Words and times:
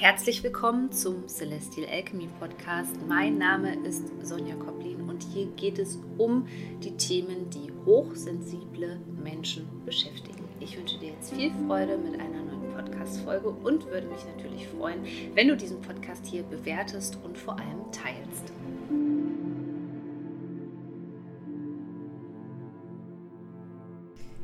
Herzlich 0.00 0.42
willkommen 0.42 0.90
zum 0.90 1.28
Celestial 1.28 1.86
Alchemy 1.86 2.26
Podcast. 2.38 2.96
Mein 3.06 3.36
Name 3.36 3.74
ist 3.86 4.02
Sonja 4.22 4.54
Koplin 4.54 5.02
und 5.10 5.22
hier 5.22 5.44
geht 5.56 5.78
es 5.78 5.98
um 6.16 6.46
die 6.82 6.96
Themen, 6.96 7.50
die 7.50 7.70
hochsensible 7.84 8.98
Menschen 9.22 9.68
beschäftigen. 9.84 10.48
Ich 10.58 10.78
wünsche 10.78 10.98
dir 10.98 11.10
jetzt 11.10 11.34
viel 11.34 11.52
Freude 11.66 11.98
mit 11.98 12.18
einer 12.18 12.42
neuen 12.42 12.72
Podcast-Folge 12.72 13.50
und 13.50 13.84
würde 13.88 14.06
mich 14.06 14.24
natürlich 14.24 14.68
freuen, 14.68 15.04
wenn 15.34 15.48
du 15.48 15.54
diesen 15.54 15.82
Podcast 15.82 16.24
hier 16.24 16.44
bewertest 16.44 17.18
und 17.22 17.36
vor 17.36 17.58
allem 17.58 17.92
teilst. 17.92 18.54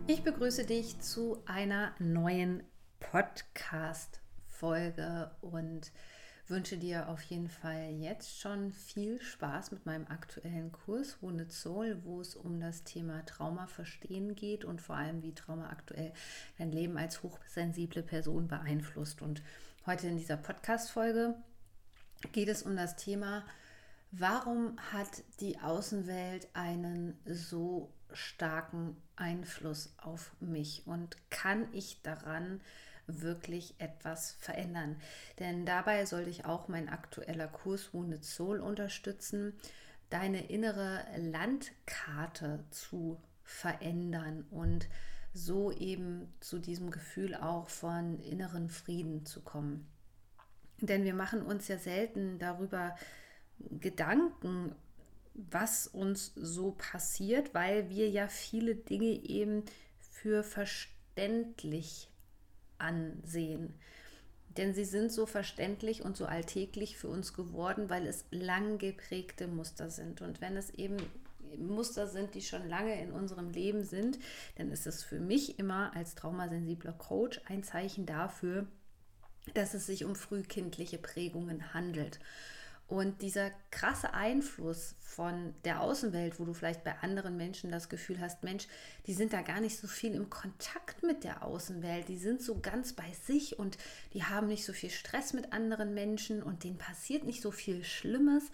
Ich 0.06 0.22
begrüße 0.22 0.66
dich 0.66 1.00
zu 1.00 1.38
einer 1.46 1.94
neuen 1.98 2.62
Podcast-Folge. 3.00 4.25
Folge 4.58 5.30
und 5.40 5.92
wünsche 6.48 6.78
dir 6.78 7.08
auf 7.08 7.20
jeden 7.22 7.48
Fall 7.48 7.90
jetzt 7.90 8.40
schon 8.40 8.72
viel 8.72 9.20
Spaß 9.20 9.72
mit 9.72 9.84
meinem 9.84 10.06
aktuellen 10.06 10.72
Kurs 10.72 11.20
Wounded 11.20 11.52
Soul, 11.52 12.00
wo 12.04 12.20
es 12.20 12.36
um 12.36 12.60
das 12.60 12.84
Thema 12.84 13.24
Trauma 13.26 13.66
verstehen 13.66 14.34
geht 14.34 14.64
und 14.64 14.80
vor 14.80 14.96
allem 14.96 15.22
wie 15.22 15.34
Trauma 15.34 15.70
aktuell 15.70 16.12
dein 16.58 16.70
Leben 16.70 16.96
als 16.96 17.22
hochsensible 17.22 18.02
Person 18.02 18.48
beeinflusst. 18.48 19.22
Und 19.22 19.42
heute 19.86 20.06
in 20.06 20.16
dieser 20.16 20.36
Podcast-Folge 20.36 21.34
geht 22.32 22.48
es 22.48 22.62
um 22.62 22.76
das 22.76 22.96
Thema, 22.96 23.44
warum 24.12 24.78
hat 24.92 25.24
die 25.40 25.58
Außenwelt 25.58 26.48
einen 26.54 27.18
so 27.26 27.92
starken 28.12 28.96
Einfluss 29.16 29.94
auf 29.98 30.30
mich 30.40 30.86
und 30.86 31.16
kann 31.30 31.66
ich 31.72 32.00
daran 32.02 32.60
wirklich 33.06 33.74
etwas 33.78 34.32
verändern. 34.32 34.96
Denn 35.38 35.66
dabei 35.66 36.04
sollte 36.06 36.30
ich 36.30 36.44
auch 36.44 36.68
mein 36.68 36.88
aktueller 36.88 37.48
Kurs 37.48 37.92
Wounded 37.92 38.24
Soul 38.24 38.60
unterstützen, 38.60 39.54
deine 40.10 40.46
innere 40.48 41.04
Landkarte 41.16 42.64
zu 42.70 43.20
verändern 43.42 44.44
und 44.50 44.88
so 45.32 45.70
eben 45.70 46.32
zu 46.40 46.58
diesem 46.58 46.90
Gefühl 46.90 47.34
auch 47.34 47.68
von 47.68 48.18
inneren 48.20 48.70
Frieden 48.70 49.26
zu 49.26 49.42
kommen. 49.42 49.86
Denn 50.80 51.04
wir 51.04 51.14
machen 51.14 51.42
uns 51.42 51.68
ja 51.68 51.78
selten 51.78 52.38
darüber 52.38 52.96
Gedanken, 53.58 54.74
was 55.34 55.86
uns 55.86 56.32
so 56.34 56.72
passiert, 56.72 57.54
weil 57.54 57.90
wir 57.90 58.08
ja 58.08 58.28
viele 58.28 58.74
Dinge 58.74 59.06
eben 59.06 59.64
für 59.98 60.42
verständlich 60.42 62.10
ansehen. 62.78 63.74
Denn 64.56 64.74
sie 64.74 64.84
sind 64.84 65.12
so 65.12 65.26
verständlich 65.26 66.02
und 66.02 66.16
so 66.16 66.24
alltäglich 66.24 66.96
für 66.96 67.08
uns 67.08 67.34
geworden, 67.34 67.90
weil 67.90 68.06
es 68.06 68.24
lang 68.30 68.78
geprägte 68.78 69.48
Muster 69.48 69.90
sind. 69.90 70.22
Und 70.22 70.40
wenn 70.40 70.56
es 70.56 70.70
eben 70.70 70.96
Muster 71.58 72.06
sind, 72.06 72.34
die 72.34 72.42
schon 72.42 72.68
lange 72.68 73.00
in 73.00 73.12
unserem 73.12 73.50
Leben 73.50 73.84
sind, 73.84 74.18
dann 74.56 74.70
ist 74.70 74.86
es 74.86 75.04
für 75.04 75.20
mich 75.20 75.58
immer 75.58 75.94
als 75.94 76.14
traumasensibler 76.14 76.92
Coach 76.92 77.40
ein 77.46 77.62
Zeichen 77.62 78.06
dafür, 78.06 78.66
dass 79.54 79.74
es 79.74 79.86
sich 79.86 80.04
um 80.04 80.16
frühkindliche 80.16 80.98
Prägungen 80.98 81.74
handelt. 81.74 82.18
Und 82.88 83.20
dieser 83.20 83.50
krasse 83.72 84.14
Einfluss 84.14 84.94
von 85.00 85.54
der 85.64 85.80
Außenwelt, 85.80 86.38
wo 86.38 86.44
du 86.44 86.54
vielleicht 86.54 86.84
bei 86.84 86.96
anderen 87.00 87.36
Menschen 87.36 87.72
das 87.72 87.88
Gefühl 87.88 88.20
hast, 88.20 88.44
Mensch, 88.44 88.68
die 89.06 89.14
sind 89.14 89.32
da 89.32 89.42
gar 89.42 89.60
nicht 89.60 89.76
so 89.76 89.88
viel 89.88 90.14
im 90.14 90.30
Kontakt 90.30 91.02
mit 91.02 91.24
der 91.24 91.42
Außenwelt, 91.42 92.08
die 92.08 92.18
sind 92.18 92.40
so 92.40 92.60
ganz 92.60 92.92
bei 92.92 93.12
sich 93.24 93.58
und 93.58 93.76
die 94.12 94.22
haben 94.22 94.46
nicht 94.46 94.64
so 94.64 94.72
viel 94.72 94.90
Stress 94.90 95.32
mit 95.32 95.52
anderen 95.52 95.94
Menschen 95.94 96.44
und 96.44 96.62
denen 96.62 96.78
passiert 96.78 97.24
nicht 97.24 97.42
so 97.42 97.50
viel 97.50 97.82
Schlimmes. 97.82 98.44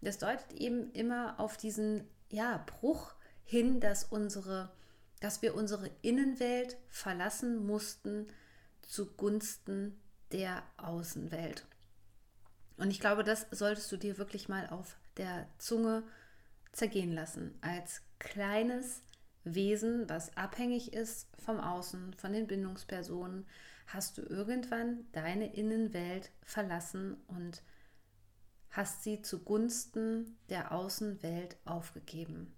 Das 0.00 0.18
deutet 0.18 0.52
eben 0.54 0.90
immer 0.92 1.38
auf 1.38 1.56
diesen 1.56 2.08
ja, 2.28 2.64
Bruch 2.66 3.14
hin, 3.44 3.78
dass 3.78 4.02
unsere 4.02 4.70
dass 5.20 5.42
wir 5.42 5.54
unsere 5.54 5.90
Innenwelt 6.02 6.76
verlassen 6.88 7.66
mussten 7.66 8.26
zugunsten 8.82 9.98
der 10.32 10.62
Außenwelt. 10.76 11.66
Und 12.76 12.90
ich 12.90 13.00
glaube, 13.00 13.24
das 13.24 13.46
solltest 13.50 13.90
du 13.90 13.96
dir 13.96 14.18
wirklich 14.18 14.48
mal 14.48 14.68
auf 14.68 14.96
der 15.16 15.48
Zunge 15.58 16.02
zergehen 16.72 17.12
lassen. 17.12 17.56
Als 17.62 18.02
kleines 18.18 19.02
Wesen, 19.44 20.08
was 20.08 20.36
abhängig 20.36 20.92
ist 20.92 21.28
vom 21.38 21.58
Außen, 21.58 22.14
von 22.14 22.32
den 22.32 22.46
Bindungspersonen, 22.46 23.46
hast 23.86 24.18
du 24.18 24.22
irgendwann 24.22 25.06
deine 25.12 25.54
Innenwelt 25.54 26.30
verlassen 26.42 27.16
und 27.28 27.62
hast 28.70 29.04
sie 29.04 29.22
zugunsten 29.22 30.36
der 30.50 30.72
Außenwelt 30.72 31.56
aufgegeben. 31.64 32.55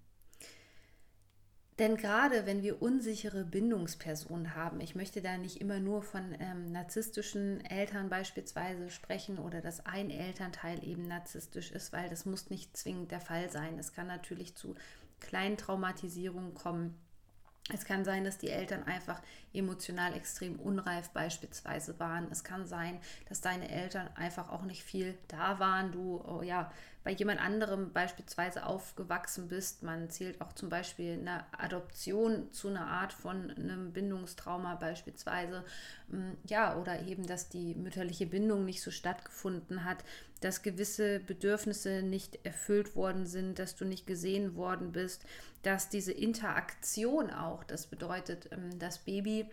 Denn 1.79 1.97
gerade 1.97 2.45
wenn 2.45 2.63
wir 2.63 2.83
unsichere 2.83 3.45
Bindungspersonen 3.45 4.57
haben, 4.57 4.81
ich 4.81 4.97
möchte 4.97 5.23
da 5.23 5.39
nicht 5.39 5.61
immer 5.61 5.79
nur 5.79 6.03
von 6.03 6.35
ähm, 6.41 6.73
narzisstischen 6.73 7.65
Eltern 7.65 8.09
beispielsweise 8.09 8.91
sprechen 8.91 9.39
oder 9.39 9.61
dass 9.61 9.87
ein 9.87 10.11
Elternteil 10.11 10.83
eben 10.85 11.07
narzisstisch 11.07 11.71
ist, 11.71 11.93
weil 11.93 12.09
das 12.09 12.27
muss 12.27 12.51
nicht 12.51 12.77
zwingend 12.77 13.13
der 13.13 13.21
Fall 13.21 13.49
sein. 13.51 13.79
Es 13.79 13.93
kann 13.93 14.09
natürlich 14.09 14.57
zu 14.57 14.75
kleinen 15.21 15.57
Traumatisierungen 15.57 16.55
kommen. 16.55 16.97
Es 17.73 17.85
kann 17.85 18.05
sein, 18.05 18.25
dass 18.25 18.39
die 18.39 18.49
Eltern 18.49 18.85
einfach 18.85 19.21
emotional 19.53 20.15
extrem 20.15 20.59
unreif 20.59 21.11
beispielsweise 21.11 21.99
waren. 22.01 22.29
Es 22.31 22.43
kann 22.43 22.67
sein, 22.67 22.99
dass 23.29 23.41
deine 23.41 23.69
Eltern 23.69 24.09
einfach 24.15 24.49
auch 24.51 24.63
nicht 24.63 24.83
viel 24.83 25.17
da 25.29 25.59
waren. 25.59 25.93
Du 25.93 26.23
oh 26.27 26.43
ja 26.43 26.71
bei 27.05 27.13
jemand 27.13 27.41
anderem 27.41 27.93
beispielsweise 27.93 28.67
aufgewachsen 28.67 29.49
bist. 29.49 29.83
Man 29.83 30.11
zählt 30.11 30.41
auch 30.41 30.53
zum 30.53 30.69
Beispiel 30.69 31.15
eine 31.15 31.45
Adoption 31.59 32.53
zu 32.53 32.69
einer 32.69 32.87
Art 32.87 33.13
von 33.13 33.51
einem 33.51 33.93
Bindungstrauma 33.93 34.75
beispielsweise. 34.75 35.65
Mm, 36.09 36.33
ja, 36.47 36.77
oder 36.77 37.01
eben, 37.01 37.27
dass 37.27 37.49
die 37.49 37.75
mütterliche 37.75 38.27
Bindung 38.27 38.65
nicht 38.65 38.83
so 38.83 38.91
stattgefunden 38.91 39.85
hat, 39.85 40.05
dass 40.41 40.63
gewisse 40.63 41.21
Bedürfnisse 41.21 42.03
nicht 42.03 42.39
erfüllt 42.45 42.97
worden 42.97 43.27
sind, 43.27 43.59
dass 43.59 43.77
du 43.77 43.85
nicht 43.85 44.07
gesehen 44.07 44.55
worden 44.55 44.93
bist, 44.93 45.25
dass 45.63 45.89
diese 45.89 46.13
Interaktion 46.13 47.31
auch, 47.31 47.65
das 47.65 47.87
bedeutet, 47.87 48.49
ähm, 48.53 48.79
das 48.79 48.99
Baby 48.99 49.47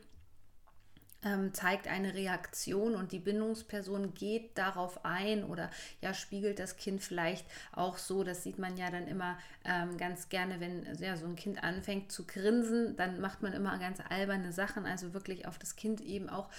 ähm, 1.25 1.53
zeigt 1.53 1.87
eine 1.87 2.13
Reaktion 2.13 2.95
und 2.95 3.11
die 3.11 3.19
Bindungsperson 3.19 4.13
geht 4.13 4.57
darauf 4.57 5.03
ein 5.03 5.43
oder 5.43 5.71
ja 6.01 6.13
spiegelt 6.13 6.59
das 6.59 6.77
Kind 6.77 7.01
vielleicht 7.01 7.45
auch 7.71 7.97
so. 7.97 8.23
Das 8.23 8.43
sieht 8.43 8.59
man 8.59 8.77
ja 8.77 8.91
dann 8.91 9.07
immer 9.07 9.37
ähm, 9.65 9.97
ganz 9.97 10.29
gerne, 10.29 10.59
wenn 10.59 10.85
ja, 10.99 11.17
so 11.17 11.25
ein 11.25 11.35
Kind 11.35 11.63
anfängt 11.63 12.11
zu 12.11 12.25
grinsen, 12.27 12.95
dann 12.95 13.19
macht 13.19 13.41
man 13.41 13.53
immer 13.53 13.77
ganz 13.79 13.99
alberne 14.07 14.53
Sachen, 14.53 14.85
also 14.85 15.13
wirklich 15.13 15.47
auf 15.47 15.57
das 15.57 15.75
Kind 15.75 15.99
eben 15.99 16.29
auch 16.29 16.49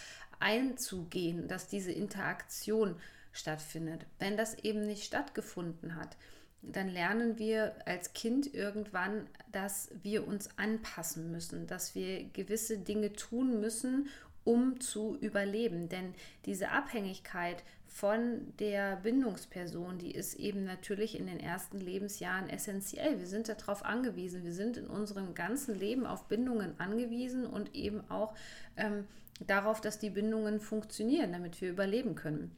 einzugehen, 0.41 1.49
dass 1.49 1.69
diese 1.69 1.93
Interaktion 1.93 2.97
stattfindet. 3.37 4.07
Wenn 4.19 4.37
das 4.37 4.55
eben 4.59 4.81
nicht 4.81 5.05
stattgefunden 5.05 5.97
hat, 5.97 6.17
dann 6.63 6.89
lernen 6.89 7.39
wir 7.39 7.75
als 7.85 8.13
Kind 8.13 8.53
irgendwann, 8.53 9.29
dass 9.53 9.91
wir 10.03 10.27
uns 10.27 10.49
anpassen 10.59 11.31
müssen, 11.31 11.67
dass 11.67 11.95
wir 11.95 12.25
gewisse 12.25 12.79
Dinge 12.79 13.13
tun 13.13 13.61
müssen, 13.61 14.09
um 14.45 14.81
zu 14.81 15.17
überleben. 15.21 15.89
Denn 15.89 16.15
diese 16.45 16.71
Abhängigkeit 16.71 17.63
von 17.87 18.53
der 18.59 18.97
Bindungsperson, 18.97 19.99
die 19.99 20.11
ist 20.11 20.35
eben 20.35 20.65
natürlich 20.65 21.19
in 21.19 21.27
den 21.27 21.41
ersten 21.41 21.79
Lebensjahren 21.79 22.49
essentiell. 22.51 23.19
Wir 23.19 23.27
sind 23.27 23.49
darauf 23.49 23.85
angewiesen. 23.85 24.45
Wir 24.45 24.53
sind 24.53 24.77
in 24.77 24.87
unserem 24.87 25.35
ganzen 25.35 25.75
Leben 25.79 26.07
auf 26.07 26.29
Bindungen 26.29 26.79
angewiesen 26.79 27.47
und 27.47 27.75
eben 27.75 28.09
auch 28.11 28.35
ähm, 28.77 29.07
darauf, 29.41 29.81
dass 29.81 29.99
die 29.99 30.11
Bindungen 30.11 30.61
funktionieren, 30.61 31.33
damit 31.33 31.61
wir 31.61 31.71
überleben 31.71 32.15
können. 32.15 32.55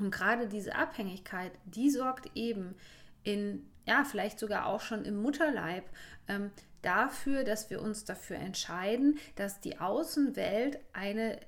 Und 0.00 0.10
gerade 0.10 0.48
diese 0.48 0.74
Abhängigkeit, 0.74 1.52
die 1.64 1.90
sorgt 1.90 2.30
eben 2.34 2.74
in, 3.22 3.66
ja, 3.86 4.04
vielleicht 4.04 4.38
sogar 4.38 4.66
auch 4.66 4.80
schon 4.80 5.04
im 5.04 5.20
Mutterleib 5.20 5.84
ähm, 6.28 6.50
dafür, 6.82 7.44
dass 7.44 7.70
wir 7.70 7.82
uns 7.82 8.04
dafür 8.04 8.36
entscheiden, 8.36 9.18
dass 9.36 9.60
die 9.60 9.78
Außenwelt 9.78 10.80
eine 10.92 11.40
äh, 11.40 11.42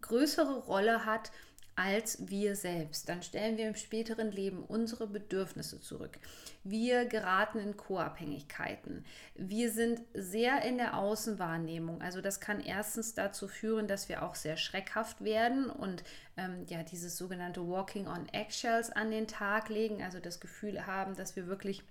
größere 0.00 0.60
Rolle 0.60 1.04
hat 1.04 1.30
als 1.78 2.28
wir 2.28 2.56
selbst. 2.56 3.08
Dann 3.08 3.22
stellen 3.22 3.56
wir 3.56 3.68
im 3.68 3.76
späteren 3.76 4.32
Leben 4.32 4.64
unsere 4.64 5.06
Bedürfnisse 5.06 5.80
zurück. 5.80 6.18
Wir 6.64 7.04
geraten 7.04 7.60
in 7.60 7.76
Co-Abhängigkeiten. 7.76 9.04
Wir 9.36 9.70
sind 9.70 10.00
sehr 10.12 10.62
in 10.62 10.76
der 10.76 10.98
Außenwahrnehmung. 10.98 12.02
Also 12.02 12.20
das 12.20 12.40
kann 12.40 12.60
erstens 12.60 13.14
dazu 13.14 13.46
führen, 13.46 13.86
dass 13.86 14.08
wir 14.08 14.24
auch 14.24 14.34
sehr 14.34 14.56
schreckhaft 14.56 15.22
werden 15.22 15.70
und 15.70 16.02
ähm, 16.36 16.66
ja 16.66 16.82
dieses 16.82 17.16
sogenannte 17.16 17.66
Walking 17.68 18.08
on 18.08 18.28
Eggshells 18.32 18.90
an 18.90 19.12
den 19.12 19.28
Tag 19.28 19.68
legen. 19.68 20.02
Also 20.02 20.18
das 20.18 20.40
Gefühl 20.40 20.84
haben, 20.84 21.14
dass 21.14 21.36
wir 21.36 21.46
wirklich 21.46 21.84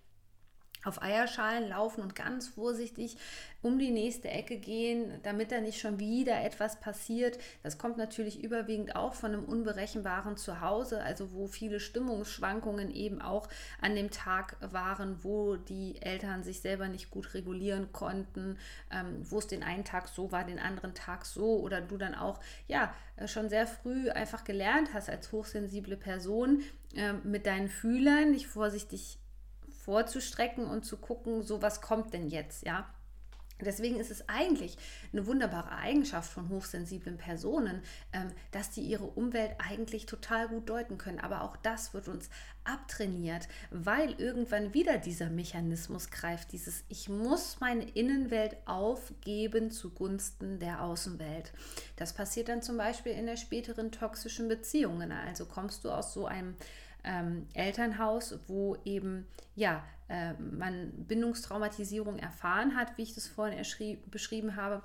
auf 0.88 1.02
Eierschalen 1.02 1.70
laufen 1.70 2.02
und 2.02 2.16
ganz 2.16 2.48
vorsichtig 2.48 3.18
um 3.62 3.80
die 3.80 3.92
nächste 3.92 4.30
Ecke 4.30 4.58
gehen, 4.58 5.20
damit 5.24 5.52
da 5.52 5.60
nicht 5.60 5.80
schon 5.80 6.00
wieder 6.00 6.44
etwas 6.44 6.80
passiert. 6.80 7.38
Das 7.64 7.78
kommt 7.78 7.98
natürlich 7.98 8.44
überwiegend 8.44 8.96
auch 8.96 9.14
von 9.14 9.34
einem 9.34 9.44
unberechenbaren 9.44 10.38
Zuhause, 10.38 11.04
also 11.04 11.34
wo 11.34 11.48
viele 11.48 11.80
Stimmungsschwankungen 11.80 12.92
eben 12.92 13.22
auch 13.22 13.50
an 13.82 13.96
dem 13.96 14.12
Tag 14.12 14.56
waren, 14.62 15.24
wo 15.24 15.56
die 15.56 16.02
Eltern 16.02 16.44
sich 16.44 16.62
selber 16.62 16.88
nicht 16.88 17.10
gut 17.10 17.34
regulieren 17.34 17.92
konnten, 17.92 18.58
ähm, 18.92 19.18
wo 19.24 19.40
es 19.40 19.48
den 19.48 19.64
einen 19.64 19.84
Tag 19.84 20.08
so 20.08 20.32
war, 20.32 20.44
den 20.44 20.60
anderen 20.60 20.94
Tag 20.94 21.26
so 21.26 21.60
oder 21.60 21.82
du 21.82 21.98
dann 21.98 22.16
auch 22.16 22.40
ja 22.68 22.94
schon 23.26 23.50
sehr 23.50 23.66
früh 23.66 24.10
einfach 24.12 24.44
gelernt 24.44 24.94
hast 24.94 25.10
als 25.10 25.32
hochsensible 25.32 25.98
Person 25.98 26.62
äh, 26.96 27.14
mit 27.24 27.48
deinen 27.48 27.70
Fühlern, 27.70 28.34
dich 28.34 28.48
vorsichtig 28.48 29.18
vorzustrecken 29.88 30.66
und 30.66 30.84
zu 30.84 30.98
gucken, 30.98 31.44
so 31.44 31.62
was 31.62 31.80
kommt 31.80 32.14
denn 32.14 32.28
jetzt, 32.28 32.66
ja. 32.66 32.90
Deswegen 33.62 34.00
ist 34.00 34.12
es 34.12 34.28
eigentlich 34.30 34.78
eine 35.12 35.26
wunderbare 35.26 35.72
Eigenschaft 35.72 36.30
von 36.30 36.50
hochsensiblen 36.50 37.18
Personen, 37.18 37.82
ähm, 38.14 38.32
dass 38.52 38.70
die 38.70 38.82
ihre 38.82 39.06
Umwelt 39.06 39.56
eigentlich 39.58 40.06
total 40.06 40.50
gut 40.50 40.70
deuten 40.70 41.00
können. 41.00 41.20
Aber 41.20 41.42
auch 41.42 41.56
das 41.58 41.94
wird 41.94 42.08
uns 42.08 42.30
abtrainiert, 42.66 43.48
weil 43.72 44.12
irgendwann 44.20 44.76
wieder 44.76 45.00
dieser 45.00 45.30
Mechanismus 45.30 46.12
greift, 46.12 46.52
dieses 46.52 46.84
Ich 46.90 47.10
muss 47.10 47.60
meine 47.60 47.90
Innenwelt 47.90 48.58
aufgeben 48.66 49.72
zugunsten 49.72 50.60
der 50.60 50.84
Außenwelt. 50.84 51.52
Das 51.96 52.14
passiert 52.14 52.50
dann 52.50 52.62
zum 52.62 52.78
Beispiel 52.78 53.14
in 53.14 53.26
der 53.26 53.38
späteren 53.38 53.92
toxischen 53.92 54.50
Beziehungen. 54.50 55.12
Also 55.12 55.46
kommst 55.46 55.84
du 55.84 55.90
aus 55.90 56.14
so 56.14 56.28
einem 56.28 56.56
ähm, 57.04 57.48
Elternhaus, 57.54 58.38
wo 58.48 58.78
eben 58.86 59.28
ja 59.56 59.84
äh, 60.10 60.34
man 60.34 60.92
Bindungstraumatisierung 61.08 62.20
erfahren 62.20 62.76
hat, 62.76 62.98
wie 62.98 63.04
ich 63.04 63.16
das 63.16 63.28
vorhin 63.28 63.66
beschrieben 64.10 64.56
habe, 64.56 64.84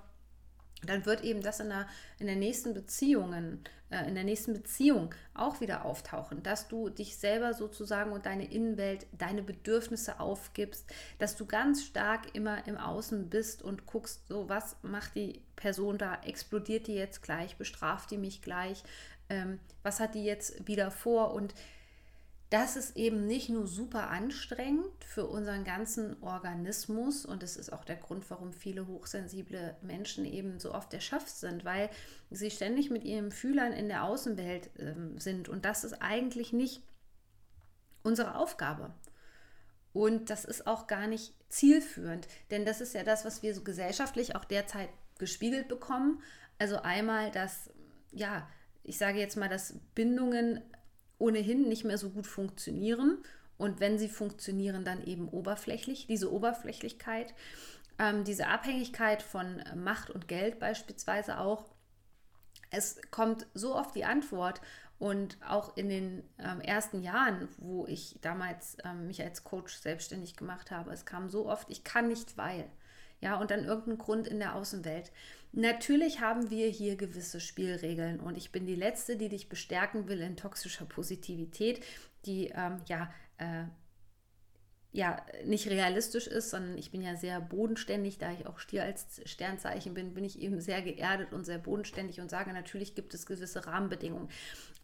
dann 0.84 1.06
wird 1.06 1.22
eben 1.22 1.42
das 1.42 1.60
in 1.60 1.68
der, 1.68 1.86
in 2.18 2.26
der 2.26 2.36
nächsten 2.36 2.74
Beziehungen, 2.74 3.62
äh, 3.90 4.06
in 4.08 4.14
der 4.14 4.24
nächsten 4.24 4.52
Beziehung 4.52 5.14
auch 5.34 5.60
wieder 5.60 5.84
auftauchen, 5.84 6.42
dass 6.42 6.68
du 6.68 6.88
dich 6.88 7.16
selber 7.16 7.54
sozusagen 7.54 8.12
und 8.12 8.26
deine 8.26 8.50
Innenwelt, 8.50 9.06
deine 9.12 9.42
Bedürfnisse 9.42 10.18
aufgibst, 10.18 10.92
dass 11.18 11.36
du 11.36 11.46
ganz 11.46 11.84
stark 11.84 12.34
immer 12.34 12.66
im 12.66 12.76
Außen 12.76 13.30
bist 13.30 13.62
und 13.62 13.86
guckst, 13.86 14.26
so 14.28 14.48
was 14.48 14.76
macht 14.82 15.14
die 15.14 15.42
Person 15.54 15.98
da, 15.98 16.20
explodiert 16.22 16.88
die 16.88 16.94
jetzt 16.94 17.22
gleich, 17.22 17.56
bestraft 17.56 18.10
die 18.10 18.18
mich 18.18 18.42
gleich, 18.42 18.82
ähm, 19.28 19.60
was 19.82 20.00
hat 20.00 20.14
die 20.14 20.24
jetzt 20.24 20.66
wieder 20.66 20.90
vor? 20.90 21.32
Und 21.32 21.54
das 22.52 22.76
ist 22.76 22.98
eben 22.98 23.26
nicht 23.26 23.48
nur 23.48 23.66
super 23.66 24.10
anstrengend 24.10 24.90
für 25.06 25.26
unseren 25.26 25.64
ganzen 25.64 26.22
Organismus 26.22 27.24
und 27.24 27.42
das 27.42 27.56
ist 27.56 27.72
auch 27.72 27.82
der 27.82 27.96
Grund, 27.96 28.28
warum 28.28 28.52
viele 28.52 28.86
hochsensible 28.86 29.74
Menschen 29.80 30.26
eben 30.26 30.60
so 30.60 30.74
oft 30.74 30.92
erschöpft 30.92 31.34
sind, 31.34 31.64
weil 31.64 31.88
sie 32.30 32.50
ständig 32.50 32.90
mit 32.90 33.04
ihren 33.04 33.32
Fühlern 33.32 33.72
in 33.72 33.88
der 33.88 34.04
Außenwelt 34.04 34.68
äh, 34.78 34.94
sind 35.16 35.48
und 35.48 35.64
das 35.64 35.82
ist 35.82 36.02
eigentlich 36.02 36.52
nicht 36.52 36.82
unsere 38.02 38.34
Aufgabe. 38.34 38.92
Und 39.94 40.28
das 40.28 40.44
ist 40.44 40.66
auch 40.66 40.86
gar 40.86 41.06
nicht 41.06 41.34
zielführend, 41.48 42.28
denn 42.50 42.66
das 42.66 42.82
ist 42.82 42.92
ja 42.92 43.02
das, 43.02 43.24
was 43.24 43.42
wir 43.42 43.54
so 43.54 43.62
gesellschaftlich 43.62 44.36
auch 44.36 44.44
derzeit 44.44 44.90
gespiegelt 45.18 45.68
bekommen. 45.68 46.22
Also 46.58 46.76
einmal, 46.82 47.30
dass, 47.30 47.70
ja, 48.10 48.46
ich 48.84 48.98
sage 48.98 49.18
jetzt 49.18 49.36
mal, 49.36 49.48
dass 49.48 49.74
Bindungen 49.94 50.62
ohnehin 51.22 51.68
nicht 51.68 51.84
mehr 51.84 51.98
so 51.98 52.10
gut 52.10 52.26
funktionieren. 52.26 53.18
Und 53.56 53.78
wenn 53.80 53.98
sie 53.98 54.08
funktionieren, 54.08 54.84
dann 54.84 55.04
eben 55.04 55.28
oberflächlich. 55.28 56.06
Diese 56.08 56.32
Oberflächlichkeit, 56.32 57.32
ähm, 57.98 58.24
diese 58.24 58.48
Abhängigkeit 58.48 59.22
von 59.22 59.62
Macht 59.76 60.10
und 60.10 60.26
Geld 60.26 60.58
beispielsweise 60.58 61.38
auch. 61.38 61.70
Es 62.70 63.00
kommt 63.10 63.46
so 63.54 63.76
oft 63.76 63.94
die 63.94 64.04
Antwort 64.04 64.60
und 64.98 65.36
auch 65.46 65.76
in 65.76 65.88
den 65.88 66.22
ähm, 66.38 66.60
ersten 66.60 67.02
Jahren, 67.02 67.48
wo 67.58 67.86
ich 67.86 68.18
damals 68.22 68.76
ähm, 68.84 69.06
mich 69.06 69.22
als 69.22 69.44
Coach 69.44 69.74
selbstständig 69.74 70.36
gemacht 70.36 70.70
habe, 70.70 70.92
es 70.92 71.04
kam 71.04 71.28
so 71.28 71.48
oft, 71.48 71.70
ich 71.70 71.84
kann 71.84 72.08
nicht, 72.08 72.36
weil. 72.36 72.64
Ja, 73.22 73.36
und 73.36 73.52
dann 73.52 73.64
irgendein 73.64 73.98
Grund 73.98 74.26
in 74.26 74.40
der 74.40 74.56
Außenwelt. 74.56 75.12
Natürlich 75.52 76.20
haben 76.20 76.50
wir 76.50 76.68
hier 76.68 76.96
gewisse 76.96 77.40
Spielregeln 77.40 78.18
und 78.20 78.36
ich 78.36 78.50
bin 78.50 78.66
die 78.66 78.74
Letzte, 78.74 79.16
die 79.16 79.28
dich 79.28 79.48
bestärken 79.48 80.08
will 80.08 80.20
in 80.20 80.36
toxischer 80.36 80.86
Positivität, 80.86 81.84
die 82.26 82.48
ähm, 82.48 82.78
ja, 82.86 83.12
äh, 83.38 83.64
ja 84.90 85.24
nicht 85.44 85.68
realistisch 85.68 86.26
ist, 86.26 86.50
sondern 86.50 86.76
ich 86.78 86.90
bin 86.90 87.00
ja 87.00 87.14
sehr 87.14 87.40
bodenständig, 87.40 88.18
da 88.18 88.32
ich 88.32 88.46
auch 88.46 88.58
Stier 88.58 88.82
als 88.82 89.20
Sternzeichen 89.24 89.94
bin, 89.94 90.14
bin 90.14 90.24
ich 90.24 90.40
eben 90.40 90.60
sehr 90.60 90.82
geerdet 90.82 91.32
und 91.32 91.44
sehr 91.44 91.58
bodenständig 91.58 92.20
und 92.20 92.28
sage, 92.28 92.52
natürlich 92.52 92.96
gibt 92.96 93.14
es 93.14 93.24
gewisse 93.24 93.66
Rahmenbedingungen. 93.66 94.30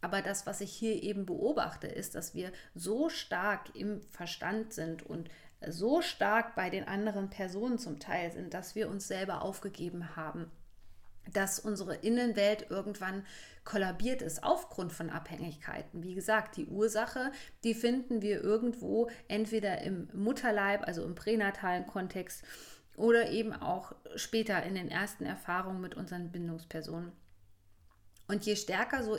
Aber 0.01 0.21
das, 0.21 0.45
was 0.45 0.61
ich 0.61 0.71
hier 0.71 1.03
eben 1.03 1.25
beobachte, 1.25 1.87
ist, 1.87 2.15
dass 2.15 2.33
wir 2.33 2.53
so 2.73 3.09
stark 3.09 3.75
im 3.75 4.01
Verstand 4.11 4.71
sind 4.71 5.03
und 5.03 5.29
so 5.67 6.01
stark 6.01 6.55
bei 6.55 6.69
den 6.69 6.87
anderen 6.87 7.29
Personen 7.29 7.77
zum 7.77 7.99
Teil 7.99 8.31
sind, 8.31 8.53
dass 8.53 8.75
wir 8.75 8.89
uns 8.89 9.07
selber 9.07 9.41
aufgegeben 9.41 10.15
haben 10.15 10.51
dass 11.33 11.59
unsere 11.59 11.95
Innenwelt 11.95 12.67
irgendwann 12.69 13.25
kollabiert 13.63 14.21
ist 14.21 14.43
aufgrund 14.43 14.91
von 14.91 15.09
Abhängigkeiten. 15.09 16.03
Wie 16.03 16.15
gesagt, 16.15 16.57
die 16.57 16.65
Ursache, 16.65 17.31
die 17.63 17.73
finden 17.73 18.21
wir 18.21 18.41
irgendwo 18.41 19.09
entweder 19.27 19.81
im 19.81 20.09
Mutterleib, 20.13 20.87
also 20.87 21.03
im 21.03 21.15
pränatalen 21.15 21.85
Kontext, 21.85 22.43
oder 22.95 23.29
eben 23.29 23.53
auch 23.53 23.95
später 24.15 24.61
in 24.63 24.75
den 24.75 24.89
ersten 24.89 25.25
Erfahrungen 25.25 25.81
mit 25.81 25.95
unseren 25.95 26.31
Bindungspersonen. 26.31 27.11
Und 28.27 28.45
je 28.45 28.55
stärker 28.55 29.03
so 29.03 29.17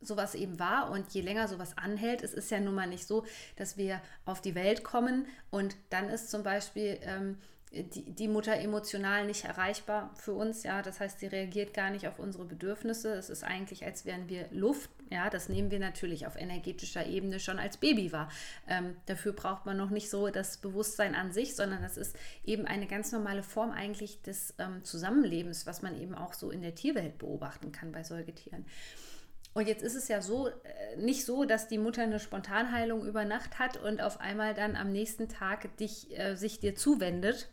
sowas 0.00 0.34
eben 0.34 0.58
war 0.58 0.90
und 0.90 1.10
je 1.10 1.20
länger 1.20 1.48
sowas 1.48 1.76
anhält, 1.76 2.22
es 2.22 2.34
ist 2.34 2.50
ja 2.50 2.60
nun 2.60 2.74
mal 2.74 2.86
nicht 2.86 3.06
so, 3.06 3.24
dass 3.56 3.76
wir 3.76 4.00
auf 4.24 4.40
die 4.40 4.54
Welt 4.54 4.84
kommen 4.84 5.26
und 5.50 5.76
dann 5.90 6.08
ist 6.08 6.30
zum 6.30 6.42
Beispiel 6.42 6.98
ähm, 7.02 7.38
die, 7.72 8.14
die 8.14 8.28
Mutter 8.28 8.56
emotional 8.56 9.26
nicht 9.26 9.44
erreichbar 9.44 10.10
für 10.14 10.32
uns, 10.32 10.62
ja, 10.62 10.80
das 10.80 11.00
heißt, 11.00 11.20
sie 11.20 11.26
reagiert 11.26 11.74
gar 11.74 11.90
nicht 11.90 12.08
auf 12.08 12.18
unsere 12.18 12.44
Bedürfnisse. 12.44 13.12
Es 13.12 13.28
ist 13.28 13.44
eigentlich, 13.44 13.84
als 13.84 14.06
wären 14.06 14.28
wir 14.28 14.46
Luft, 14.50 14.90
ja, 15.10 15.28
das 15.28 15.48
nehmen 15.48 15.70
wir 15.70 15.78
natürlich 15.78 16.26
auf 16.26 16.36
energetischer 16.36 17.06
Ebene 17.06 17.40
schon 17.40 17.58
als 17.58 17.76
Baby 17.76 18.10
wahr. 18.12 18.30
Ähm, 18.68 18.96
dafür 19.06 19.32
braucht 19.32 19.66
man 19.66 19.76
noch 19.76 19.90
nicht 19.90 20.08
so 20.08 20.28
das 20.28 20.58
Bewusstsein 20.58 21.14
an 21.14 21.32
sich, 21.32 21.56
sondern 21.56 21.82
das 21.82 21.96
ist 21.96 22.16
eben 22.44 22.66
eine 22.66 22.86
ganz 22.86 23.12
normale 23.12 23.42
Form 23.42 23.70
eigentlich 23.70 24.22
des 24.22 24.54
ähm, 24.58 24.82
Zusammenlebens, 24.84 25.66
was 25.66 25.82
man 25.82 26.00
eben 26.00 26.14
auch 26.14 26.32
so 26.32 26.50
in 26.50 26.62
der 26.62 26.74
Tierwelt 26.74 27.18
beobachten 27.18 27.70
kann 27.70 27.92
bei 27.92 28.02
Säugetieren. 28.02 28.64
Und 29.58 29.66
jetzt 29.66 29.82
ist 29.82 29.96
es 29.96 30.06
ja 30.06 30.22
so, 30.22 30.46
äh, 30.46 30.96
nicht 30.98 31.24
so, 31.24 31.44
dass 31.44 31.66
die 31.66 31.78
Mutter 31.78 32.04
eine 32.04 32.20
Spontanheilung 32.20 33.04
über 33.04 33.24
Nacht 33.24 33.58
hat 33.58 33.76
und 33.76 34.00
auf 34.00 34.20
einmal 34.20 34.54
dann 34.54 34.76
am 34.76 34.92
nächsten 34.92 35.28
Tag 35.28 35.76
dich, 35.78 36.16
äh, 36.16 36.36
sich 36.36 36.60
dir 36.60 36.76
zuwendet 36.76 37.50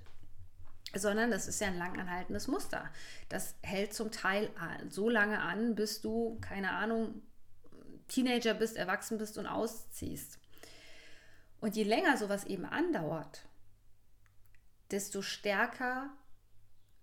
sondern 0.93 1.31
das 1.31 1.47
ist 1.47 1.59
ja 1.59 1.67
ein 1.67 1.79
langanhaltendes 1.79 2.47
Muster. 2.47 2.89
Das 3.27 3.55
hält 3.63 3.93
zum 3.95 4.11
Teil 4.11 4.51
so 4.87 5.09
lange 5.09 5.41
an, 5.41 5.73
bis 5.73 5.99
du, 5.99 6.37
keine 6.41 6.71
Ahnung, 6.71 7.23
Teenager 8.07 8.53
bist, 8.53 8.77
erwachsen 8.77 9.17
bist 9.17 9.39
und 9.39 9.47
ausziehst. 9.47 10.37
Und 11.59 11.75
je 11.75 11.83
länger 11.83 12.17
sowas 12.17 12.45
eben 12.45 12.65
andauert, 12.65 13.45
desto 14.91 15.23
stärker 15.23 16.11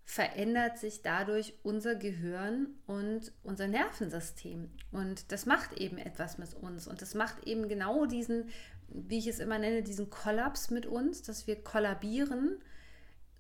verändert 0.05 0.79
sich 0.79 1.03
dadurch 1.03 1.55
unser 1.63 1.95
Gehirn 1.95 2.69
und 2.87 3.33
unser 3.43 3.69
Nervensystem. 3.69 4.71
Und 4.91 5.33
das 5.33 5.47
macht 5.47 5.75
eben 5.75 5.99
etwas 5.99 6.39
mit 6.39 6.55
uns. 6.55 6.87
Und 6.89 7.03
das 7.03 7.15
macht 7.15 7.47
eben 7.47 7.69
genau 7.69 8.07
diesen, 8.07 8.51
wie 8.89 9.19
ich 9.19 9.27
es 9.27 9.39
immer 9.39 9.59
nenne, 9.59 9.83
diesen 9.83 10.11
Kollaps 10.11 10.71
mit 10.71 10.87
uns, 10.87 11.23
dass 11.23 11.47
wir 11.47 11.63
kollabieren 11.63 12.59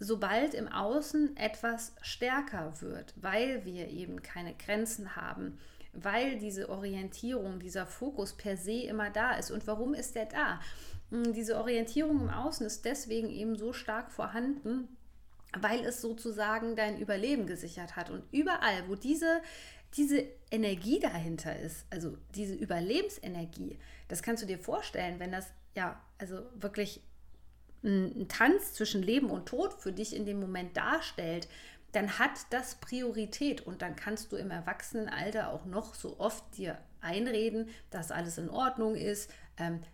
sobald 0.02 0.54
im 0.54 0.69
Außen 0.69 1.37
etwas 1.37 1.95
stärker 2.02 2.81
wird, 2.81 3.14
weil 3.16 3.64
wir 3.64 3.88
eben 3.88 4.21
keine 4.23 4.54
Grenzen 4.54 5.16
haben, 5.16 5.59
weil 5.92 6.38
diese 6.38 6.69
Orientierung, 6.69 7.61
dieser 7.61 7.87
Fokus 7.87 8.33
per 8.37 8.57
se 8.57 8.83
immer 8.83 9.11
da 9.11 9.35
ist. 9.35 9.50
Und 9.50 9.66
warum 9.66 9.95
ist 9.95 10.14
der 10.16 10.26
da? 10.26 10.61
Hm, 11.11 11.33
diese 11.33 11.57
Orientierung 11.57 12.21
im 12.21 12.31
Außen 12.31 12.66
ist 12.66 12.85
deswegen 12.85 13.31
eben 13.31 13.57
so 13.57 13.73
stark 13.73 14.11
vorhanden, 14.11 14.88
weil 15.59 15.85
es 15.85 16.00
sozusagen 16.00 16.76
dein 16.76 16.99
Überleben 16.99 17.47
gesichert 17.47 17.97
hat. 17.97 18.11
Und 18.11 18.25
überall, 18.32 18.88
wo 18.88 18.94
diese, 18.94 19.40
diese 19.97 20.25
Energie 20.50 20.99
dahinter 20.99 21.59
ist, 21.59 21.87
also 21.90 22.16
diese 22.35 22.54
Überlebensenergie, 22.54 23.78
das 24.09 24.23
kannst 24.23 24.42
du 24.42 24.47
dir 24.47 24.59
vorstellen, 24.59 25.18
wenn 25.18 25.32
das 25.32 25.47
ja, 25.75 26.00
also 26.18 26.42
wirklich 26.54 27.02
ein 27.85 28.28
Tanz 28.28 28.75
zwischen 28.75 29.02
Leben 29.02 29.30
und 29.30 29.47
Tod 29.47 29.75
für 29.75 29.92
dich 29.92 30.14
in 30.14 30.25
dem 30.25 30.40
Moment 30.40 30.76
darstellt, 30.76 31.49
dann 31.92 32.18
hat 32.18 32.47
das 32.50 32.76
Priorität 32.76 33.61
und 33.61 33.82
dann 33.82 33.97
kannst 33.97 34.32
du 34.32 34.37
im 34.37 34.50
Erwachsenenalter 34.50 35.52
auch 35.52 35.66
noch 35.66 35.94
so 35.94 36.18
oft 36.18 36.56
dir 36.56 36.78
einreden, 37.00 37.68
dass 37.90 38.11
alles 38.11 38.38
in 38.38 38.49
Ordnung 38.49 38.94
ist, 38.94 39.30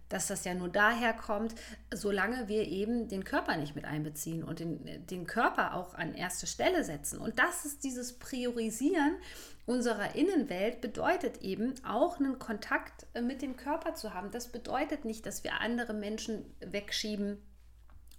dass 0.09 0.29
das 0.29 0.45
ja 0.45 0.55
nur 0.55 0.69
daher 0.69 1.13
kommt, 1.13 1.55
solange 1.93 2.49
wir 2.49 2.67
eben 2.67 3.09
den 3.09 3.25
Körper 3.25 3.57
nicht 3.57 3.75
mit 3.75 3.85
einbeziehen 3.85 4.45
und 4.45 4.61
den, 4.61 5.07
den 5.07 5.27
Körper 5.27 5.75
auch 5.75 5.95
an 5.95 6.15
erste 6.15 6.47
Stelle 6.47 6.85
setzen. 6.85 7.19
Und 7.19 7.39
das 7.39 7.65
ist 7.65 7.85
dieses 7.85 8.19
Priorisieren 8.19 9.17
unserer 9.67 10.15
Innenwelt, 10.15 10.81
bedeutet 10.81 11.43
eben 11.43 11.75
auch 11.85 12.19
einen 12.19 12.39
Kontakt 12.39 13.07
äh, 13.15 13.21
mit 13.21 13.43
dem 13.43 13.57
Körper 13.57 13.95
zu 13.95 14.15
haben. 14.15 14.31
Das 14.31 14.49
bedeutet 14.49 15.05
nicht, 15.05 15.27
dass 15.27 15.45
wir 15.45 15.61
andere 15.61 15.93
Menschen 15.93 16.55
wegschieben 16.61 17.39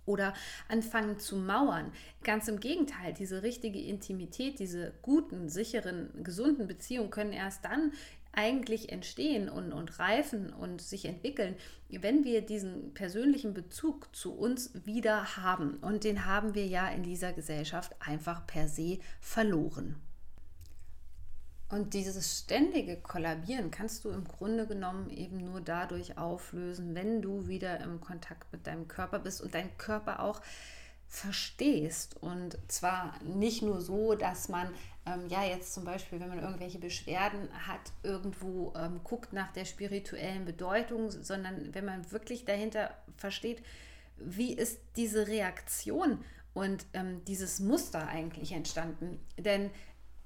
oder 0.05 0.33
anfangen 0.67 1.19
zu 1.19 1.37
mauern. 1.37 1.91
Ganz 2.23 2.47
im 2.47 2.59
Gegenteil, 2.59 3.13
diese 3.13 3.43
richtige 3.43 3.79
Intimität, 3.79 4.59
diese 4.59 4.93
guten, 5.01 5.49
sicheren, 5.49 6.23
gesunden 6.23 6.67
Beziehungen 6.67 7.11
können 7.11 7.33
erst 7.33 7.63
dann 7.63 7.93
eigentlich 8.39 8.89
entstehen 8.89 9.49
und, 9.49 9.73
und 9.73 9.99
reifen 9.99 10.53
und 10.53 10.81
sich 10.81 11.03
entwickeln, 11.03 11.55
wenn 11.89 12.23
wir 12.23 12.41
diesen 12.41 12.93
persönlichen 12.93 13.53
Bezug 13.53 14.15
zu 14.15 14.33
uns 14.33 14.71
wieder 14.85 15.35
haben. 15.35 15.75
Und 15.81 16.05
den 16.05 16.25
haben 16.25 16.55
wir 16.55 16.65
ja 16.65 16.87
in 16.87 17.03
dieser 17.03 17.33
Gesellschaft 17.33 17.93
einfach 17.99 18.47
per 18.47 18.69
se 18.69 18.99
verloren. 19.19 19.97
Und 21.67 21.93
dieses 21.93 22.39
ständige 22.39 22.95
Kollabieren 22.95 23.71
kannst 23.71 24.05
du 24.05 24.09
im 24.09 24.23
Grunde 24.23 24.65
genommen 24.67 25.09
eben 25.09 25.37
nur 25.37 25.59
dadurch 25.59 26.17
auflösen, 26.17 26.95
wenn 26.95 27.21
du 27.21 27.47
wieder 27.49 27.81
im 27.81 27.99
Kontakt 27.99 28.51
mit 28.53 28.65
deinem 28.65 28.87
Körper 28.87 29.19
bist 29.19 29.41
und 29.41 29.53
deinen 29.53 29.77
Körper 29.77 30.21
auch 30.21 30.41
verstehst. 31.09 32.15
Und 32.21 32.57
zwar 32.67 33.13
nicht 33.23 33.63
nur 33.63 33.81
so, 33.81 34.13
dass 34.13 34.47
man 34.47 34.69
ähm, 35.05 35.27
ja 35.27 35.43
jetzt 35.43 35.73
zum 35.73 35.83
Beispiel, 35.83 36.19
wenn 36.19 36.29
man 36.29 36.39
irgendwelche 36.39 36.77
Beschwerden 36.77 37.49
hat, 37.67 37.81
irgendwo 38.03 38.73
ähm, 38.77 39.01
guckt 39.03 39.33
nach 39.33 39.51
der 39.51 39.65
spirituellen 39.65 40.45
Bedeutung, 40.45 41.09
sondern 41.11 41.73
wenn 41.73 41.85
man 41.85 42.11
wirklich 42.11 42.45
dahinter 42.45 42.93
versteht, 43.17 43.63
wie 44.17 44.53
ist 44.53 44.79
diese 44.95 45.27
Reaktion 45.27 46.23
und 46.53 46.85
ähm, 46.93 47.23
dieses 47.25 47.59
Muster 47.59 48.07
eigentlich 48.07 48.51
entstanden. 48.51 49.19
Denn 49.37 49.71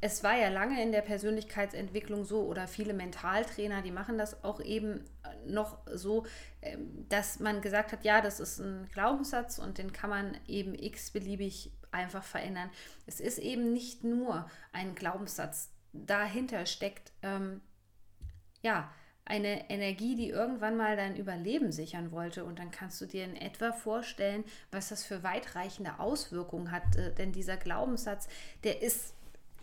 es 0.03 0.21
war 0.21 0.35
ja 0.35 0.49
lange 0.49 0.83
in 0.83 0.91
der 0.91 1.01
Persönlichkeitsentwicklung 1.01 2.25
so 2.25 2.41
oder 2.41 2.67
viele 2.67 2.93
Mentaltrainer, 2.93 3.81
die 3.81 3.91
machen 3.91 4.17
das 4.17 4.43
auch 4.43 4.59
eben 4.59 5.05
noch 5.45 5.77
so, 5.93 6.25
ähm, 6.61 7.07
dass 7.07 7.39
man 7.39 7.61
gesagt 7.61 7.93
hat, 7.93 8.03
ja, 8.03 8.19
das 8.19 8.41
ist 8.41 8.59
ein 8.59 8.89
Glaubenssatz 8.91 9.59
und 9.59 9.77
den 9.77 9.93
kann 9.93 10.09
man 10.09 10.37
eben 10.45 10.75
x-beliebig 10.75 11.71
einfach 11.91 12.23
verändern. 12.23 12.69
Es 13.05 13.21
ist 13.21 13.37
eben 13.39 13.71
nicht 13.71 14.03
nur 14.03 14.45
ein 14.73 14.93
Glaubenssatz. 14.93 15.71
Dahinter 15.93 16.65
steckt 16.65 17.13
ähm, 17.21 17.61
ja 18.61 18.91
eine 19.23 19.69
Energie, 19.69 20.17
die 20.17 20.27
irgendwann 20.27 20.75
mal 20.75 20.97
dein 20.97 21.15
Überleben 21.15 21.71
sichern 21.71 22.11
wollte. 22.11 22.43
Und 22.43 22.59
dann 22.59 22.71
kannst 22.71 22.99
du 22.99 23.05
dir 23.05 23.23
in 23.23 23.37
etwa 23.37 23.71
vorstellen, 23.71 24.43
was 24.69 24.89
das 24.89 25.05
für 25.05 25.23
weitreichende 25.23 25.99
Auswirkungen 25.99 26.71
hat. 26.71 26.97
Äh, 26.97 27.13
denn 27.13 27.31
dieser 27.31 27.55
Glaubenssatz, 27.55 28.27
der 28.65 28.81
ist 28.81 29.13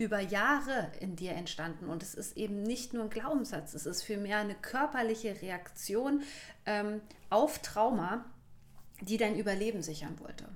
über 0.01 0.19
Jahre 0.19 0.91
in 0.99 1.15
dir 1.15 1.33
entstanden. 1.33 1.87
Und 1.87 2.03
es 2.03 2.15
ist 2.15 2.35
eben 2.35 2.63
nicht 2.63 2.93
nur 2.93 3.03
ein 3.03 3.09
Glaubenssatz, 3.09 3.73
es 3.73 3.85
ist 3.85 4.03
vielmehr 4.03 4.39
eine 4.39 4.55
körperliche 4.55 5.41
Reaktion 5.41 6.23
ähm, 6.65 7.01
auf 7.29 7.59
Trauma, 7.59 8.25
die 9.01 9.17
dein 9.17 9.37
Überleben 9.37 9.81
sichern 9.81 10.19
wollte. 10.19 10.47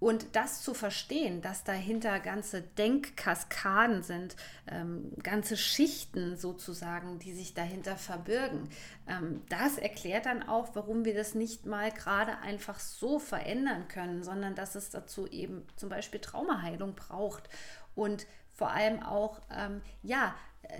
Und 0.00 0.36
das 0.36 0.60
zu 0.60 0.74
verstehen, 0.74 1.40
dass 1.40 1.64
dahinter 1.64 2.20
ganze 2.20 2.60
Denkkaskaden 2.60 4.02
sind, 4.02 4.36
ähm, 4.66 5.12
ganze 5.22 5.56
Schichten 5.56 6.36
sozusagen, 6.36 7.18
die 7.20 7.32
sich 7.32 7.54
dahinter 7.54 7.96
verbirgen, 7.96 8.68
ähm, 9.08 9.40
das 9.48 9.78
erklärt 9.78 10.26
dann 10.26 10.42
auch, 10.42 10.74
warum 10.74 11.06
wir 11.06 11.14
das 11.14 11.34
nicht 11.34 11.64
mal 11.64 11.90
gerade 11.90 12.36
einfach 12.38 12.80
so 12.80 13.18
verändern 13.18 13.88
können, 13.88 14.22
sondern 14.22 14.54
dass 14.54 14.74
es 14.74 14.90
dazu 14.90 15.26
eben 15.28 15.66
zum 15.76 15.88
Beispiel 15.88 16.20
Traumaheilung 16.20 16.94
braucht. 16.94 17.48
Und 17.94 18.26
vor 18.54 18.70
allem 18.70 19.02
auch, 19.02 19.40
ähm, 19.50 19.82
ja, 20.02 20.34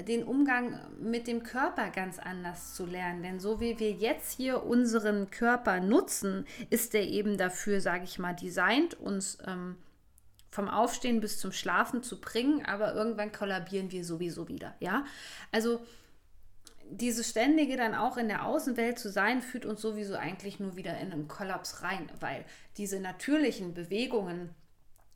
den 0.07 0.25
Umgang 0.25 0.81
mit 0.99 1.27
dem 1.27 1.43
Körper 1.43 1.91
ganz 1.91 2.19
anders 2.19 2.75
zu 2.75 2.87
lernen. 2.87 3.23
Denn 3.23 3.41
so 3.41 3.61
wie 3.61 3.79
wir 3.79 3.93
jetzt 3.93 4.33
hier 4.33 4.65
unseren 4.65 5.31
Körper 5.31 5.81
nutzen, 5.81 6.47
ist 6.71 6.95
er 6.95 7.03
eben 7.03 7.37
dafür, 7.37 7.81
sage 7.81 8.05
ich 8.05 8.19
mal, 8.19 8.35
designt, 8.35 8.95
uns 8.95 9.39
ähm, 9.47 9.77
vom 10.51 10.69
Aufstehen 10.69 11.21
bis 11.21 11.39
zum 11.39 11.53
Schlafen 11.53 12.03
zu 12.03 12.21
bringen, 12.21 12.65
aber 12.65 12.95
irgendwann 12.95 13.33
kollabieren 13.33 13.91
wir 13.91 14.05
sowieso 14.05 14.49
wieder. 14.49 14.75
Ja, 14.79 15.05
also 15.51 15.85
dieses 16.91 17.29
ständige 17.29 17.77
dann 17.77 17.95
auch 17.95 18.17
in 18.17 18.29
der 18.29 18.45
Außenwelt 18.45 18.99
zu 18.99 19.11
sein, 19.11 19.43
führt 19.43 19.67
uns 19.67 19.81
sowieso 19.81 20.15
eigentlich 20.15 20.61
nur 20.61 20.77
wieder 20.77 20.99
in 20.99 21.13
einen 21.13 21.29
Kollaps 21.29 21.83
rein, 21.83 22.11
weil 22.21 22.45
diese 22.77 23.01
natürlichen 23.01 23.75
Bewegungen, 23.75 24.55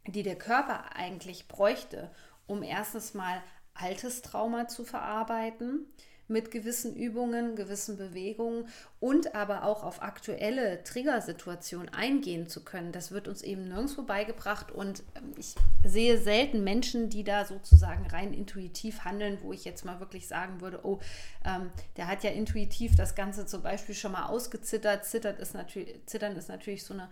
die 0.07 0.23
der 0.23 0.37
Körper 0.37 0.97
eigentlich 0.97 1.47
bräuchte, 1.47 2.11
um 2.49 2.65
erstens 2.65 3.15
mal 3.15 3.41
altes 3.75 4.23
Trauma 4.23 4.67
zu 4.67 4.85
verarbeiten 4.85 5.87
mit 6.29 6.51
gewissen 6.51 6.95
Übungen, 6.95 7.57
gewissen 7.57 7.97
Bewegungen 7.97 8.69
und 9.01 9.35
aber 9.35 9.65
auch 9.65 9.83
auf 9.83 10.03
aktuelle 10.03 10.85
Triggersituationen 10.85 11.89
eingehen 11.89 12.49
zu 12.49 12.65
können. 12.65 12.93
Das 12.93 13.11
wird 13.11 13.29
uns 13.29 13.43
eben 13.43 13.65
nirgendwo 13.65 14.03
beigebracht 14.03 14.71
und 14.71 15.03
ähm, 15.15 15.33
ich 15.39 15.55
sehe 15.85 16.19
selten 16.19 16.63
Menschen, 16.63 17.09
die 17.09 17.25
da 17.25 17.47
sozusagen 17.47 18.07
rein 18.07 18.35
intuitiv 18.35 19.05
handeln, 19.05 19.39
wo 19.43 19.55
ich 19.55 19.65
jetzt 19.65 19.87
mal 19.87 20.01
wirklich 20.01 20.29
sagen 20.29 20.61
würde, 20.61 20.81
oh, 20.85 21.01
ähm, 21.47 21.71
der 21.97 22.07
hat 22.09 22.23
ja 22.23 22.31
intuitiv 22.31 22.95
das 22.95 23.15
Ganze 23.15 23.47
zum 23.47 23.63
Beispiel 23.63 23.95
schon 23.95 24.13
mal 24.13 24.27
ausgezittert. 24.27 25.07
Zittert 25.07 25.39
ist 25.39 25.55
natürlich, 25.55 26.05
Zittern 26.05 26.37
ist 26.37 26.51
natürlich 26.51 26.85
so 26.85 26.93
eine 26.93 27.09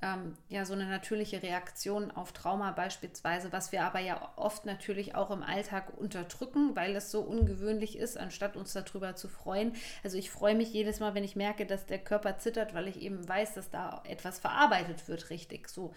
ähm, 0.00 0.36
ja 0.48 0.64
so 0.64 0.74
eine 0.74 0.86
natürliche 0.86 1.42
Reaktion 1.42 2.10
auf 2.10 2.32
Trauma 2.32 2.70
beispielsweise, 2.70 3.52
was 3.52 3.72
wir 3.72 3.82
aber 3.82 3.98
ja 3.98 4.32
oft 4.36 4.64
natürlich 4.64 5.14
auch 5.14 5.30
im 5.30 5.42
Alltag 5.42 5.92
unterdrücken, 5.96 6.76
weil 6.76 6.94
es 6.94 7.10
so 7.10 7.20
ungewöhnlich 7.20 7.98
ist, 7.98 8.16
anstatt 8.16 8.56
uns 8.56 8.72
darüber 8.72 9.16
zu 9.16 9.28
freuen. 9.28 9.72
Also 10.04 10.16
ich 10.16 10.30
freue 10.30 10.54
mich 10.54 10.72
jedes 10.72 11.00
Mal, 11.00 11.14
wenn 11.14 11.24
ich 11.24 11.36
merke, 11.36 11.66
dass 11.66 11.86
der 11.86 11.98
Körper 11.98 12.38
zittert, 12.38 12.74
weil 12.74 12.86
ich 12.86 13.02
eben 13.02 13.28
weiß, 13.28 13.54
dass 13.54 13.70
da 13.70 14.02
etwas 14.06 14.38
verarbeitet 14.38 15.08
wird, 15.08 15.30
richtig 15.30 15.68
so. 15.68 15.92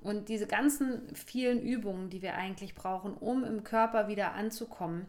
Und 0.00 0.28
diese 0.28 0.46
ganzen 0.46 1.14
vielen 1.14 1.60
Übungen, 1.60 2.10
die 2.10 2.22
wir 2.22 2.34
eigentlich 2.34 2.74
brauchen, 2.74 3.14
um 3.14 3.44
im 3.44 3.62
Körper 3.62 4.08
wieder 4.08 4.32
anzukommen, 4.32 5.06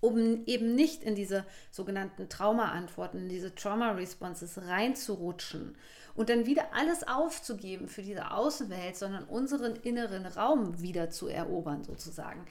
um 0.00 0.44
eben 0.44 0.74
nicht 0.74 1.02
in 1.02 1.14
diese 1.14 1.46
sogenannten 1.70 2.28
Trauma-Antworten, 2.28 3.20
in 3.20 3.28
diese 3.30 3.54
Trauma-Responses 3.54 4.68
reinzurutschen 4.68 5.76
und 6.14 6.28
dann 6.28 6.46
wieder 6.46 6.74
alles 6.74 7.06
aufzugeben 7.06 7.88
für 7.88 8.02
diese 8.02 8.30
Außenwelt, 8.30 8.96
sondern 8.96 9.24
unseren 9.24 9.76
inneren 9.76 10.26
Raum 10.26 10.80
wieder 10.80 11.10
zu 11.10 11.28
erobern 11.28 11.84
sozusagen. 11.84 12.46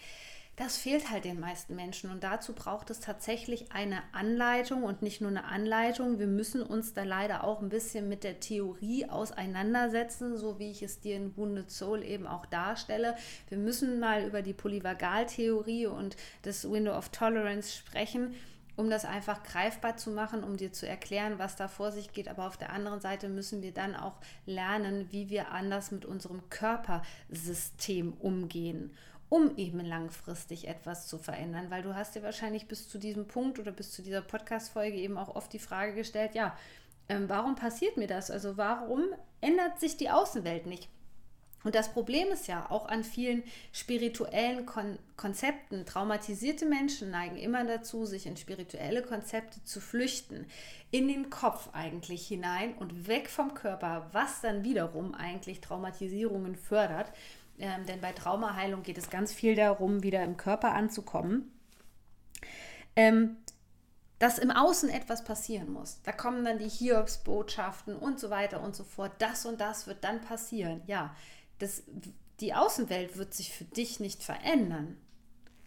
Das 0.55 0.77
fehlt 0.77 1.09
halt 1.09 1.25
den 1.25 1.39
meisten 1.39 1.75
Menschen 1.75 2.11
und 2.11 2.23
dazu 2.23 2.53
braucht 2.53 2.91
es 2.91 2.99
tatsächlich 2.99 3.71
eine 3.71 4.03
Anleitung 4.11 4.83
und 4.83 5.01
nicht 5.01 5.19
nur 5.19 5.31
eine 5.31 5.45
Anleitung. 5.45 6.19
Wir 6.19 6.27
müssen 6.27 6.61
uns 6.61 6.93
da 6.93 7.03
leider 7.03 7.43
auch 7.43 7.59
ein 7.63 7.69
bisschen 7.69 8.07
mit 8.07 8.23
der 8.23 8.39
Theorie 8.39 9.09
auseinandersetzen, 9.09 10.37
so 10.37 10.59
wie 10.59 10.69
ich 10.69 10.83
es 10.83 10.99
dir 10.99 11.15
in 11.15 11.35
Wounded 11.35 11.71
Soul 11.71 12.03
eben 12.03 12.27
auch 12.27 12.45
darstelle. 12.45 13.15
Wir 13.49 13.57
müssen 13.57 13.99
mal 13.99 14.27
über 14.27 14.43
die 14.43 14.53
Polyvagaltheorie 14.53 15.87
und 15.87 16.17
das 16.43 16.69
Window 16.69 16.95
of 16.95 17.09
Tolerance 17.09 17.75
sprechen 17.75 18.35
um 18.75 18.89
das 18.89 19.05
einfach 19.05 19.43
greifbar 19.43 19.97
zu 19.97 20.11
machen, 20.11 20.43
um 20.43 20.57
dir 20.57 20.73
zu 20.73 20.87
erklären, 20.87 21.37
was 21.37 21.55
da 21.55 21.67
vor 21.67 21.91
sich 21.91 22.11
geht. 22.11 22.27
Aber 22.27 22.47
auf 22.47 22.57
der 22.57 22.71
anderen 22.71 23.01
Seite 23.01 23.29
müssen 23.29 23.61
wir 23.61 23.71
dann 23.71 23.95
auch 23.95 24.15
lernen, 24.45 25.07
wie 25.11 25.29
wir 25.29 25.51
anders 25.51 25.91
mit 25.91 26.05
unserem 26.05 26.49
Körpersystem 26.49 28.13
umgehen, 28.13 28.91
um 29.29 29.55
eben 29.57 29.79
langfristig 29.79 30.67
etwas 30.67 31.07
zu 31.07 31.17
verändern. 31.17 31.69
Weil 31.69 31.83
du 31.83 31.95
hast 31.95 32.15
dir 32.15 32.23
wahrscheinlich 32.23 32.67
bis 32.67 32.89
zu 32.89 32.97
diesem 32.97 33.27
Punkt 33.27 33.59
oder 33.59 33.71
bis 33.71 33.91
zu 33.91 34.01
dieser 34.01 34.21
Podcast-Folge 34.21 34.97
eben 34.97 35.17
auch 35.17 35.35
oft 35.35 35.53
die 35.53 35.59
Frage 35.59 35.93
gestellt, 35.93 36.33
ja, 36.33 36.57
ähm, 37.09 37.29
warum 37.29 37.55
passiert 37.55 37.97
mir 37.97 38.07
das? 38.07 38.31
Also 38.31 38.57
warum 38.57 39.03
ändert 39.41 39.79
sich 39.79 39.97
die 39.97 40.09
Außenwelt 40.09 40.65
nicht? 40.65 40.89
Und 41.63 41.75
das 41.75 41.93
Problem 41.93 42.27
ist 42.29 42.47
ja 42.47 42.69
auch 42.69 42.87
an 42.87 43.03
vielen 43.03 43.43
spirituellen 43.71 44.65
Kon 44.65 44.99
Konzepten, 45.15 45.85
traumatisierte 45.85 46.65
Menschen 46.65 47.11
neigen 47.11 47.37
immer 47.37 47.63
dazu, 47.63 48.05
sich 48.05 48.25
in 48.25 48.35
spirituelle 48.35 49.03
Konzepte 49.03 49.63
zu 49.63 49.79
flüchten, 49.79 50.47
in 50.91 51.07
den 51.07 51.29
Kopf 51.29 51.69
eigentlich 51.71 52.27
hinein 52.27 52.73
und 52.73 53.07
weg 53.07 53.29
vom 53.29 53.53
Körper, 53.53 54.09
was 54.11 54.41
dann 54.41 54.63
wiederum 54.63 55.13
eigentlich 55.13 55.61
Traumatisierungen 55.61 56.55
fördert. 56.55 57.11
Ähm, 57.59 57.85
denn 57.85 58.01
bei 58.01 58.11
Traumaheilung 58.11 58.83
geht 58.83 58.97
es 58.97 59.09
ganz 59.09 59.31
viel 59.31 59.55
darum, 59.55 60.03
wieder 60.03 60.23
im 60.23 60.35
Körper 60.35 60.73
anzukommen. 60.73 61.51
Ähm, 62.95 63.37
dass 64.19 64.37
im 64.37 64.51
Außen 64.51 64.89
etwas 64.89 65.23
passieren 65.23 65.71
muss. 65.71 66.01
Da 66.03 66.11
kommen 66.13 66.45
dann 66.45 66.57
die 66.57 66.69
Hiobsbotschaften 66.69 67.95
und 67.95 68.19
so 68.19 68.29
weiter 68.29 68.61
und 68.61 68.75
so 68.75 68.83
fort. 68.83 69.11
Das 69.19 69.45
und 69.45 69.59
das 69.59 69.85
wird 69.85 70.03
dann 70.03 70.21
passieren. 70.21 70.81
Ja, 70.87 71.13
das, 71.63 71.83
die 72.39 72.53
Außenwelt 72.53 73.17
wird 73.17 73.33
sich 73.33 73.53
für 73.53 73.63
dich 73.63 73.99
nicht 73.99 74.21
verändern. 74.21 74.97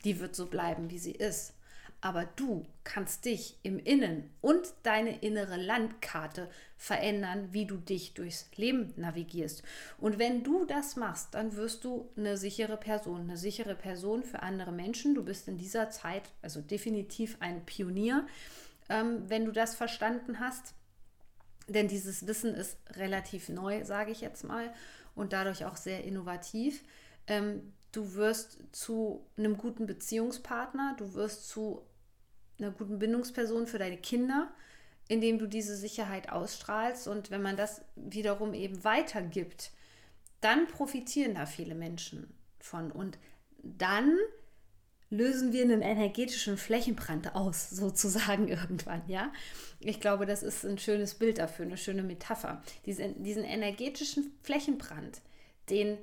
Die 0.04 0.20
wird 0.20 0.36
so 0.36 0.46
bleiben, 0.46 0.90
wie 0.90 0.98
sie 0.98 1.12
ist. 1.12 1.54
aber 2.00 2.24
du 2.36 2.64
kannst 2.84 3.24
dich 3.24 3.58
im 3.62 3.78
Innen 3.78 4.30
und 4.40 4.74
deine 4.82 5.18
innere 5.20 5.56
Landkarte 5.56 6.48
verändern, 6.76 7.48
wie 7.52 7.66
du 7.66 7.78
dich 7.78 8.14
durchs 8.14 8.48
Leben 8.54 8.92
navigierst. 8.96 9.62
Und 9.98 10.18
wenn 10.18 10.44
du 10.44 10.66
das 10.66 10.96
machst, 10.96 11.34
dann 11.34 11.56
wirst 11.56 11.84
du 11.84 12.08
eine 12.16 12.36
sichere 12.36 12.76
Person, 12.76 13.22
eine 13.22 13.36
sichere 13.36 13.74
Person 13.74 14.22
für 14.22 14.42
andere 14.42 14.72
Menschen. 14.72 15.14
Du 15.14 15.24
bist 15.24 15.48
in 15.48 15.58
dieser 15.58 15.90
Zeit 15.90 16.22
also 16.42 16.60
definitiv 16.60 17.38
ein 17.40 17.64
Pionier, 17.64 18.26
ähm, 18.88 19.24
wenn 19.28 19.44
du 19.44 19.52
das 19.52 19.74
verstanden 19.74 20.38
hast. 20.38 20.74
Denn 21.68 21.88
dieses 21.88 22.26
Wissen 22.26 22.54
ist 22.54 22.78
relativ 22.90 23.48
neu, 23.48 23.84
sage 23.84 24.12
ich 24.12 24.20
jetzt 24.20 24.44
mal, 24.44 24.72
und 25.16 25.32
dadurch 25.32 25.64
auch 25.64 25.76
sehr 25.76 26.04
innovativ. 26.04 26.84
Ähm, 27.26 27.72
du 27.90 28.14
wirst 28.14 28.58
zu 28.70 29.26
einem 29.36 29.56
guten 29.56 29.86
Beziehungspartner, 29.86 30.94
du 30.98 31.14
wirst 31.14 31.48
zu 31.48 31.82
einer 32.58 32.70
guten 32.70 33.00
Bindungsperson 33.00 33.66
für 33.66 33.78
deine 33.78 33.96
Kinder, 33.96 34.52
indem 35.08 35.38
du 35.38 35.46
diese 35.46 35.76
Sicherheit 35.76 36.30
ausstrahlst. 36.30 37.08
Und 37.08 37.30
wenn 37.30 37.42
man 37.42 37.56
das 37.56 37.82
wiederum 37.96 38.54
eben 38.54 38.84
weitergibt, 38.84 39.72
dann 40.40 40.68
profitieren 40.68 41.34
da 41.34 41.46
viele 41.46 41.74
Menschen 41.74 42.32
von. 42.60 42.92
Und 42.92 43.18
dann 43.62 44.16
lösen 45.10 45.52
wir 45.52 45.62
einen 45.62 45.82
energetischen 45.82 46.56
Flächenbrand 46.56 47.34
aus, 47.34 47.70
sozusagen 47.70 48.48
irgendwann, 48.48 49.02
ja. 49.08 49.32
Ich 49.80 50.00
glaube, 50.00 50.26
das 50.26 50.42
ist 50.42 50.64
ein 50.64 50.78
schönes 50.78 51.14
Bild 51.14 51.38
dafür, 51.38 51.66
eine 51.66 51.76
schöne 51.76 52.02
Metapher. 52.02 52.62
Diesen, 52.86 53.22
diesen 53.22 53.44
energetischen 53.44 54.32
Flächenbrand, 54.42 55.20
den 55.68 55.98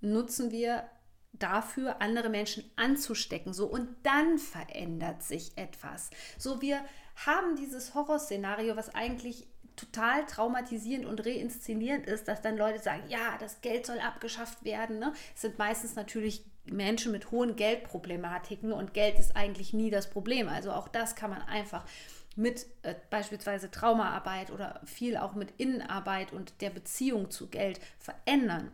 nutzen 0.00 0.50
wir 0.50 0.84
dafür, 1.32 2.00
andere 2.00 2.28
Menschen 2.28 2.64
anzustecken. 2.76 3.52
So, 3.52 3.66
und 3.66 3.88
dann 4.02 4.38
verändert 4.38 5.22
sich 5.22 5.52
etwas. 5.56 6.10
So, 6.38 6.60
wir 6.60 6.84
haben 7.26 7.56
dieses 7.56 7.94
Horrorszenario, 7.94 8.76
was 8.76 8.94
eigentlich 8.94 9.46
total 9.76 10.26
traumatisierend 10.26 11.06
und 11.06 11.24
reinszenierend 11.24 12.06
ist, 12.06 12.28
dass 12.28 12.42
dann 12.42 12.56
Leute 12.56 12.80
sagen, 12.80 13.02
ja, 13.08 13.36
das 13.38 13.60
Geld 13.60 13.86
soll 13.86 13.98
abgeschafft 13.98 14.64
werden. 14.64 14.98
Ne? 14.98 15.12
Es 15.34 15.42
sind 15.42 15.58
meistens 15.58 15.94
natürlich 15.94 16.44
Menschen 16.64 17.12
mit 17.12 17.30
hohen 17.30 17.56
Geldproblematiken 17.56 18.72
und 18.72 18.94
Geld 18.94 19.18
ist 19.18 19.36
eigentlich 19.36 19.72
nie 19.72 19.90
das 19.90 20.10
Problem. 20.10 20.48
Also 20.48 20.72
auch 20.72 20.88
das 20.88 21.16
kann 21.16 21.30
man 21.30 21.42
einfach 21.42 21.84
mit 22.36 22.66
äh, 22.82 22.94
beispielsweise 23.10 23.70
Traumaarbeit 23.70 24.50
oder 24.50 24.80
viel 24.84 25.16
auch 25.16 25.34
mit 25.34 25.52
Innenarbeit 25.58 26.32
und 26.32 26.60
der 26.60 26.70
Beziehung 26.70 27.30
zu 27.30 27.48
Geld 27.48 27.80
verändern. 27.98 28.70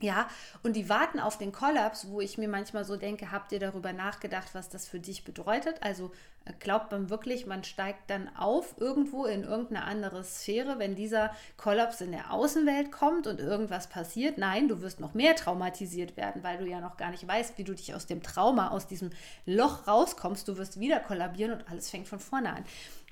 Ja, 0.00 0.28
und 0.62 0.74
die 0.74 0.88
warten 0.88 1.20
auf 1.20 1.38
den 1.38 1.52
Kollaps, 1.52 2.08
wo 2.08 2.20
ich 2.20 2.36
mir 2.36 2.48
manchmal 2.48 2.84
so 2.84 2.96
denke, 2.96 3.30
habt 3.30 3.52
ihr 3.52 3.60
darüber 3.60 3.92
nachgedacht, 3.92 4.48
was 4.52 4.68
das 4.68 4.88
für 4.88 4.98
dich 4.98 5.24
bedeutet? 5.24 5.82
Also 5.82 6.10
äh, 6.44 6.52
glaubt 6.58 6.90
man 6.90 7.10
wirklich, 7.10 7.46
man 7.46 7.64
steigt 7.64 8.10
dann 8.10 8.28
auf 8.36 8.74
irgendwo 8.78 9.24
in 9.24 9.44
irgendeine 9.44 9.84
andere 9.84 10.24
Sphäre, 10.24 10.78
wenn 10.78 10.96
dieser 10.96 11.34
Kollaps 11.56 12.00
in 12.00 12.10
der 12.10 12.32
Außenwelt 12.32 12.90
kommt 12.90 13.26
und 13.26 13.40
irgendwas 13.40 13.88
passiert? 13.88 14.36
Nein, 14.36 14.68
du 14.68 14.82
wirst 14.82 15.00
noch 15.00 15.14
mehr 15.14 15.36
traumatisiert 15.36 16.16
werden, 16.16 16.42
weil 16.42 16.58
du 16.58 16.66
ja 16.66 16.80
noch 16.80 16.96
gar 16.96 17.10
nicht 17.10 17.26
weißt, 17.26 17.56
wie 17.56 17.64
du 17.64 17.74
dich 17.74 17.94
aus 17.94 18.06
dem 18.06 18.22
Trauma, 18.22 18.70
aus 18.70 18.86
diesem 18.86 19.10
Loch 19.46 19.86
rauskommst. 19.86 20.46
Du 20.48 20.58
wirst 20.58 20.80
wieder 20.80 21.00
kollabieren 21.00 21.52
und 21.52 21.68
alles 21.70 21.88
fängt 21.88 22.08
von 22.08 22.20
vorne 22.20 22.52
an. 22.52 22.64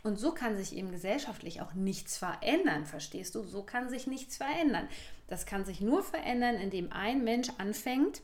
Und 0.02 0.18
so 0.18 0.32
kann 0.32 0.56
sich 0.56 0.76
eben 0.76 0.90
gesellschaftlich 0.90 1.60
auch 1.60 1.74
nichts 1.74 2.18
verändern, 2.18 2.86
verstehst 2.86 3.36
du? 3.36 3.44
So 3.44 3.62
kann 3.62 3.88
sich 3.88 4.08
nichts 4.08 4.36
verändern. 4.36 4.88
Das 5.32 5.46
kann 5.46 5.64
sich 5.64 5.80
nur 5.80 6.02
verändern, 6.02 6.56
indem 6.56 6.92
ein 6.92 7.24
Mensch 7.24 7.48
anfängt, 7.56 8.20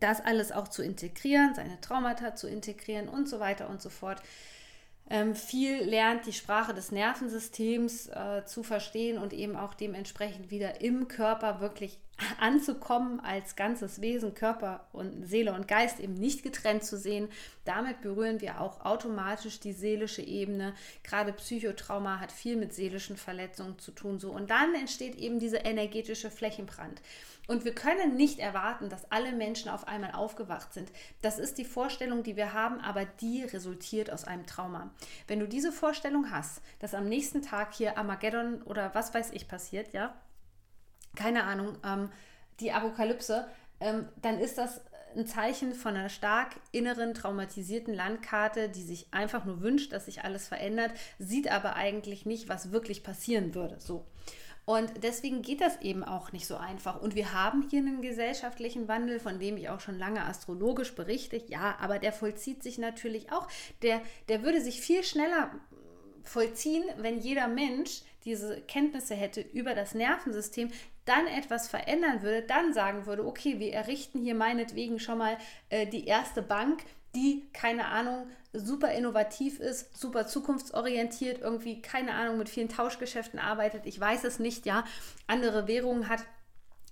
das 0.00 0.20
alles 0.20 0.52
auch 0.52 0.68
zu 0.68 0.82
integrieren, 0.82 1.54
seine 1.54 1.80
Traumata 1.80 2.36
zu 2.36 2.46
integrieren 2.46 3.08
und 3.08 3.26
so 3.26 3.40
weiter 3.40 3.70
und 3.70 3.80
so 3.80 3.88
fort. 3.88 4.20
Ähm, 5.08 5.34
viel 5.34 5.82
lernt, 5.82 6.26
die 6.26 6.34
Sprache 6.34 6.74
des 6.74 6.92
Nervensystems 6.92 8.08
äh, 8.08 8.44
zu 8.44 8.62
verstehen 8.62 9.16
und 9.16 9.32
eben 9.32 9.56
auch 9.56 9.72
dementsprechend 9.72 10.50
wieder 10.50 10.82
im 10.82 11.08
Körper 11.08 11.62
wirklich 11.62 11.98
anzukommen 12.40 13.20
als 13.20 13.56
ganzes 13.56 14.00
Wesen, 14.00 14.34
Körper 14.34 14.86
und 14.92 15.26
Seele 15.26 15.52
und 15.52 15.68
Geist 15.68 16.00
eben 16.00 16.14
nicht 16.14 16.42
getrennt 16.42 16.84
zu 16.84 16.96
sehen. 16.96 17.28
Damit 17.64 18.00
berühren 18.00 18.40
wir 18.40 18.60
auch 18.60 18.84
automatisch 18.84 19.60
die 19.60 19.72
seelische 19.72 20.22
Ebene. 20.22 20.74
Gerade 21.04 21.32
Psychotrauma 21.32 22.18
hat 22.20 22.32
viel 22.32 22.56
mit 22.56 22.72
seelischen 22.74 23.16
Verletzungen 23.16 23.78
zu 23.78 23.92
tun. 23.92 24.18
So. 24.18 24.30
Und 24.30 24.50
dann 24.50 24.74
entsteht 24.74 25.16
eben 25.16 25.38
dieser 25.38 25.64
energetische 25.64 26.30
Flächenbrand. 26.30 27.02
Und 27.46 27.64
wir 27.64 27.74
können 27.74 28.16
nicht 28.16 28.38
erwarten, 28.38 28.88
dass 28.88 29.10
alle 29.10 29.32
Menschen 29.32 29.70
auf 29.70 29.88
einmal 29.88 30.12
aufgewacht 30.12 30.72
sind. 30.72 30.90
Das 31.20 31.38
ist 31.38 31.58
die 31.58 31.64
Vorstellung, 31.64 32.22
die 32.22 32.36
wir 32.36 32.52
haben, 32.52 32.80
aber 32.80 33.04
die 33.04 33.42
resultiert 33.42 34.12
aus 34.12 34.24
einem 34.24 34.46
Trauma. 34.46 34.90
Wenn 35.26 35.40
du 35.40 35.48
diese 35.48 35.72
Vorstellung 35.72 36.30
hast, 36.30 36.62
dass 36.78 36.94
am 36.94 37.08
nächsten 37.08 37.42
Tag 37.42 37.74
hier 37.74 37.98
Armageddon 37.98 38.62
oder 38.62 38.94
was 38.94 39.12
weiß 39.12 39.32
ich 39.32 39.48
passiert, 39.48 39.92
ja, 39.92 40.14
keine 41.16 41.44
Ahnung, 41.44 41.76
ähm, 41.84 42.10
die 42.60 42.72
Apokalypse, 42.72 43.46
ähm, 43.80 44.08
dann 44.20 44.38
ist 44.38 44.58
das 44.58 44.80
ein 45.16 45.26
Zeichen 45.26 45.74
von 45.74 45.96
einer 45.96 46.08
stark 46.08 46.56
inneren 46.72 47.14
traumatisierten 47.14 47.94
Landkarte, 47.94 48.68
die 48.68 48.82
sich 48.82 49.08
einfach 49.12 49.44
nur 49.44 49.60
wünscht, 49.60 49.92
dass 49.92 50.06
sich 50.06 50.22
alles 50.22 50.46
verändert, 50.46 50.92
sieht 51.18 51.50
aber 51.50 51.74
eigentlich 51.74 52.26
nicht, 52.26 52.48
was 52.48 52.70
wirklich 52.70 53.02
passieren 53.02 53.54
würde. 53.54 53.80
So. 53.80 54.06
Und 54.66 55.02
deswegen 55.02 55.42
geht 55.42 55.60
das 55.60 55.80
eben 55.80 56.04
auch 56.04 56.30
nicht 56.30 56.46
so 56.46 56.56
einfach. 56.56 57.00
Und 57.00 57.16
wir 57.16 57.32
haben 57.32 57.66
hier 57.70 57.80
einen 57.80 58.02
gesellschaftlichen 58.02 58.86
Wandel, 58.86 59.18
von 59.18 59.40
dem 59.40 59.56
ich 59.56 59.68
auch 59.68 59.80
schon 59.80 59.98
lange 59.98 60.24
astrologisch 60.24 60.94
berichte. 60.94 61.42
Ja, 61.48 61.76
aber 61.80 61.98
der 61.98 62.12
vollzieht 62.12 62.62
sich 62.62 62.78
natürlich 62.78 63.32
auch. 63.32 63.48
Der, 63.82 64.00
der 64.28 64.44
würde 64.44 64.60
sich 64.60 64.80
viel 64.80 65.02
schneller 65.02 65.50
vollziehen, 66.22 66.84
wenn 66.98 67.18
jeder 67.18 67.48
Mensch 67.48 68.02
diese 68.24 68.60
Kenntnisse 68.60 69.14
hätte 69.14 69.40
über 69.40 69.74
das 69.74 69.94
Nervensystem, 69.94 70.70
dann 71.10 71.26
etwas 71.26 71.68
verändern 71.68 72.22
würde, 72.22 72.42
dann 72.42 72.72
sagen 72.72 73.04
würde, 73.04 73.26
okay, 73.26 73.58
wir 73.58 73.74
errichten 73.74 74.22
hier 74.22 74.36
meinetwegen 74.36 75.00
schon 75.00 75.18
mal 75.18 75.36
äh, 75.68 75.86
die 75.86 76.06
erste 76.06 76.40
Bank, 76.40 76.84
die, 77.16 77.50
keine 77.52 77.86
Ahnung, 77.86 78.28
super 78.52 78.92
innovativ 78.92 79.58
ist, 79.58 79.98
super 79.98 80.28
zukunftsorientiert, 80.28 81.40
irgendwie, 81.40 81.82
keine 81.82 82.14
Ahnung, 82.14 82.38
mit 82.38 82.48
vielen 82.48 82.68
Tauschgeschäften 82.68 83.40
arbeitet, 83.40 83.86
ich 83.86 83.98
weiß 83.98 84.22
es 84.22 84.38
nicht, 84.38 84.66
ja, 84.66 84.84
andere 85.26 85.66
Währungen 85.66 86.08
hat, 86.08 86.20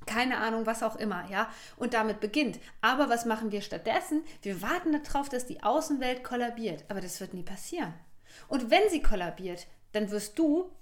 keine 0.05 0.39
Ahnung, 0.39 0.67
was 0.67 0.83
auch 0.83 0.97
immer, 0.97 1.25
ja, 1.31 1.49
und 1.77 1.95
damit 1.95 2.19
beginnt. 2.19 2.59
Aber 2.81 3.09
was 3.09 3.25
machen 3.25 3.53
wir 3.53 3.63
stattdessen? 3.63 4.25
Wir 4.43 4.61
warten 4.63 5.01
darauf, 5.05 5.29
dass 5.29 5.47
die 5.47 5.63
Außenwelt 5.63 6.25
kollabiert, 6.25 6.85
aber 6.89 7.01
das 7.01 7.21
wird 7.21 7.35
nie 7.35 7.45
passieren. 7.45 7.95
Und 8.49 8.71
wenn 8.71 8.89
sie 8.91 9.03
kollabiert, 9.03 9.69
dann 9.93 10.11
wirst 10.11 10.39
du 10.41 10.73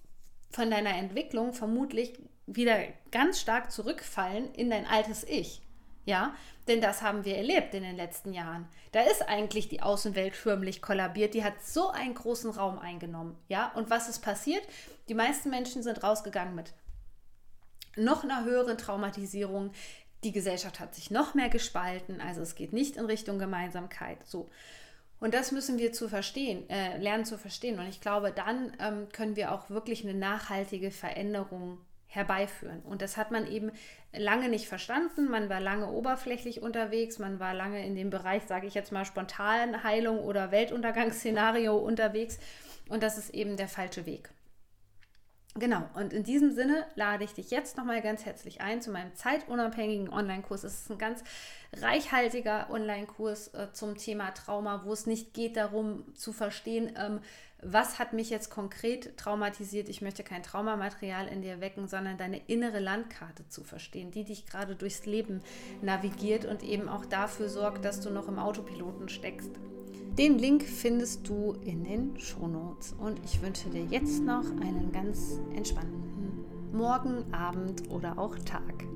von 0.50 0.70
deiner 0.70 0.96
Entwicklung 0.96 1.52
vermutlich 1.52 2.18
wieder 2.46 2.78
ganz 3.10 3.40
stark 3.40 3.70
zurückfallen 3.70 4.52
in 4.54 4.70
dein 4.70 4.86
altes 4.86 5.24
Ich. 5.24 5.62
Ja, 6.04 6.36
denn 6.68 6.80
das 6.80 7.02
haben 7.02 7.24
wir 7.24 7.36
erlebt 7.36 7.74
in 7.74 7.82
den 7.82 7.96
letzten 7.96 8.32
Jahren. 8.32 8.68
Da 8.92 9.00
ist 9.00 9.28
eigentlich 9.28 9.68
die 9.68 9.82
Außenwelt 9.82 10.36
förmlich 10.36 10.80
kollabiert. 10.80 11.34
Die 11.34 11.42
hat 11.42 11.64
so 11.64 11.90
einen 11.90 12.14
großen 12.14 12.50
Raum 12.50 12.78
eingenommen. 12.78 13.36
Ja, 13.48 13.72
und 13.74 13.90
was 13.90 14.08
ist 14.08 14.20
passiert? 14.20 14.62
Die 15.08 15.14
meisten 15.14 15.50
Menschen 15.50 15.82
sind 15.82 16.02
rausgegangen 16.04 16.54
mit 16.54 16.74
noch 17.96 18.22
einer 18.22 18.44
höheren 18.44 18.78
Traumatisierung. 18.78 19.72
Die 20.22 20.32
Gesellschaft 20.32 20.78
hat 20.78 20.94
sich 20.94 21.10
noch 21.10 21.34
mehr 21.34 21.48
gespalten. 21.48 22.20
Also 22.20 22.40
es 22.42 22.54
geht 22.54 22.72
nicht 22.72 22.96
in 22.96 23.06
Richtung 23.06 23.38
Gemeinsamkeit. 23.38 24.18
So. 24.24 24.48
Und 25.18 25.34
das 25.34 25.50
müssen 25.50 25.78
wir 25.78 25.92
zu 25.92 26.08
verstehen, 26.08 26.68
äh, 26.68 26.98
lernen 26.98 27.24
zu 27.24 27.38
verstehen. 27.38 27.78
Und 27.78 27.88
ich 27.88 28.00
glaube, 28.00 28.32
dann 28.32 28.72
ähm, 28.80 29.08
können 29.12 29.36
wir 29.36 29.52
auch 29.52 29.70
wirklich 29.70 30.04
eine 30.04 30.14
nachhaltige 30.14 30.90
Veränderung 30.90 31.78
herbeiführen. 32.06 32.80
Und 32.82 33.02
das 33.02 33.16
hat 33.16 33.30
man 33.30 33.46
eben 33.46 33.70
lange 34.14 34.48
nicht 34.48 34.68
verstanden. 34.68 35.30
Man 35.30 35.48
war 35.48 35.60
lange 35.60 35.90
oberflächlich 35.90 36.62
unterwegs, 36.62 37.18
man 37.18 37.40
war 37.40 37.54
lange 37.54 37.84
in 37.84 37.94
dem 37.94 38.10
Bereich, 38.10 38.42
sage 38.44 38.66
ich 38.66 38.74
jetzt 38.74 38.92
mal, 38.92 39.04
Spontanheilung 39.04 40.18
oder 40.18 40.50
Weltuntergangsszenario 40.50 41.76
unterwegs. 41.76 42.38
Und 42.88 43.02
das 43.02 43.18
ist 43.18 43.30
eben 43.30 43.56
der 43.56 43.68
falsche 43.68 44.06
Weg. 44.06 44.30
Genau, 45.58 45.88
und 45.94 46.12
in 46.12 46.22
diesem 46.22 46.52
Sinne 46.52 46.84
lade 46.96 47.24
ich 47.24 47.32
dich 47.32 47.50
jetzt 47.50 47.78
nochmal 47.78 48.02
ganz 48.02 48.26
herzlich 48.26 48.60
ein 48.60 48.82
zu 48.82 48.90
meinem 48.90 49.14
zeitunabhängigen 49.14 50.12
Online-Kurs. 50.12 50.64
Es 50.64 50.82
ist 50.82 50.90
ein 50.90 50.98
ganz 50.98 51.24
reichhaltiger 51.72 52.68
Online-Kurs 52.70 53.54
äh, 53.54 53.72
zum 53.72 53.96
Thema 53.96 54.32
Trauma, 54.32 54.82
wo 54.84 54.92
es 54.92 55.06
nicht 55.06 55.32
geht 55.32 55.56
darum 55.56 56.04
zu 56.14 56.34
verstehen, 56.34 56.92
ähm, 56.98 57.20
was 57.62 57.98
hat 57.98 58.12
mich 58.12 58.28
jetzt 58.28 58.50
konkret 58.50 59.16
traumatisiert. 59.16 59.88
Ich 59.88 60.02
möchte 60.02 60.22
kein 60.22 60.42
Traumamaterial 60.42 61.26
in 61.26 61.40
dir 61.40 61.62
wecken, 61.62 61.88
sondern 61.88 62.18
deine 62.18 62.38
innere 62.48 62.78
Landkarte 62.78 63.48
zu 63.48 63.64
verstehen, 63.64 64.10
die 64.10 64.24
dich 64.24 64.44
gerade 64.44 64.76
durchs 64.76 65.06
Leben 65.06 65.42
navigiert 65.80 66.44
und 66.44 66.62
eben 66.62 66.86
auch 66.86 67.06
dafür 67.06 67.48
sorgt, 67.48 67.82
dass 67.86 68.00
du 68.00 68.10
noch 68.10 68.28
im 68.28 68.38
Autopiloten 68.38 69.08
steckst. 69.08 69.52
Den 70.18 70.38
Link 70.38 70.62
findest 70.62 71.28
du 71.28 71.56
in 71.62 71.84
den 71.84 72.18
Shownotes 72.18 72.94
und 72.98 73.20
ich 73.22 73.42
wünsche 73.42 73.68
dir 73.68 73.84
jetzt 73.84 74.22
noch 74.22 74.44
einen 74.62 74.90
ganz 74.90 75.38
entspannten 75.54 76.42
Morgen, 76.72 77.34
Abend 77.34 77.90
oder 77.90 78.18
auch 78.18 78.34
Tag. 78.38 78.86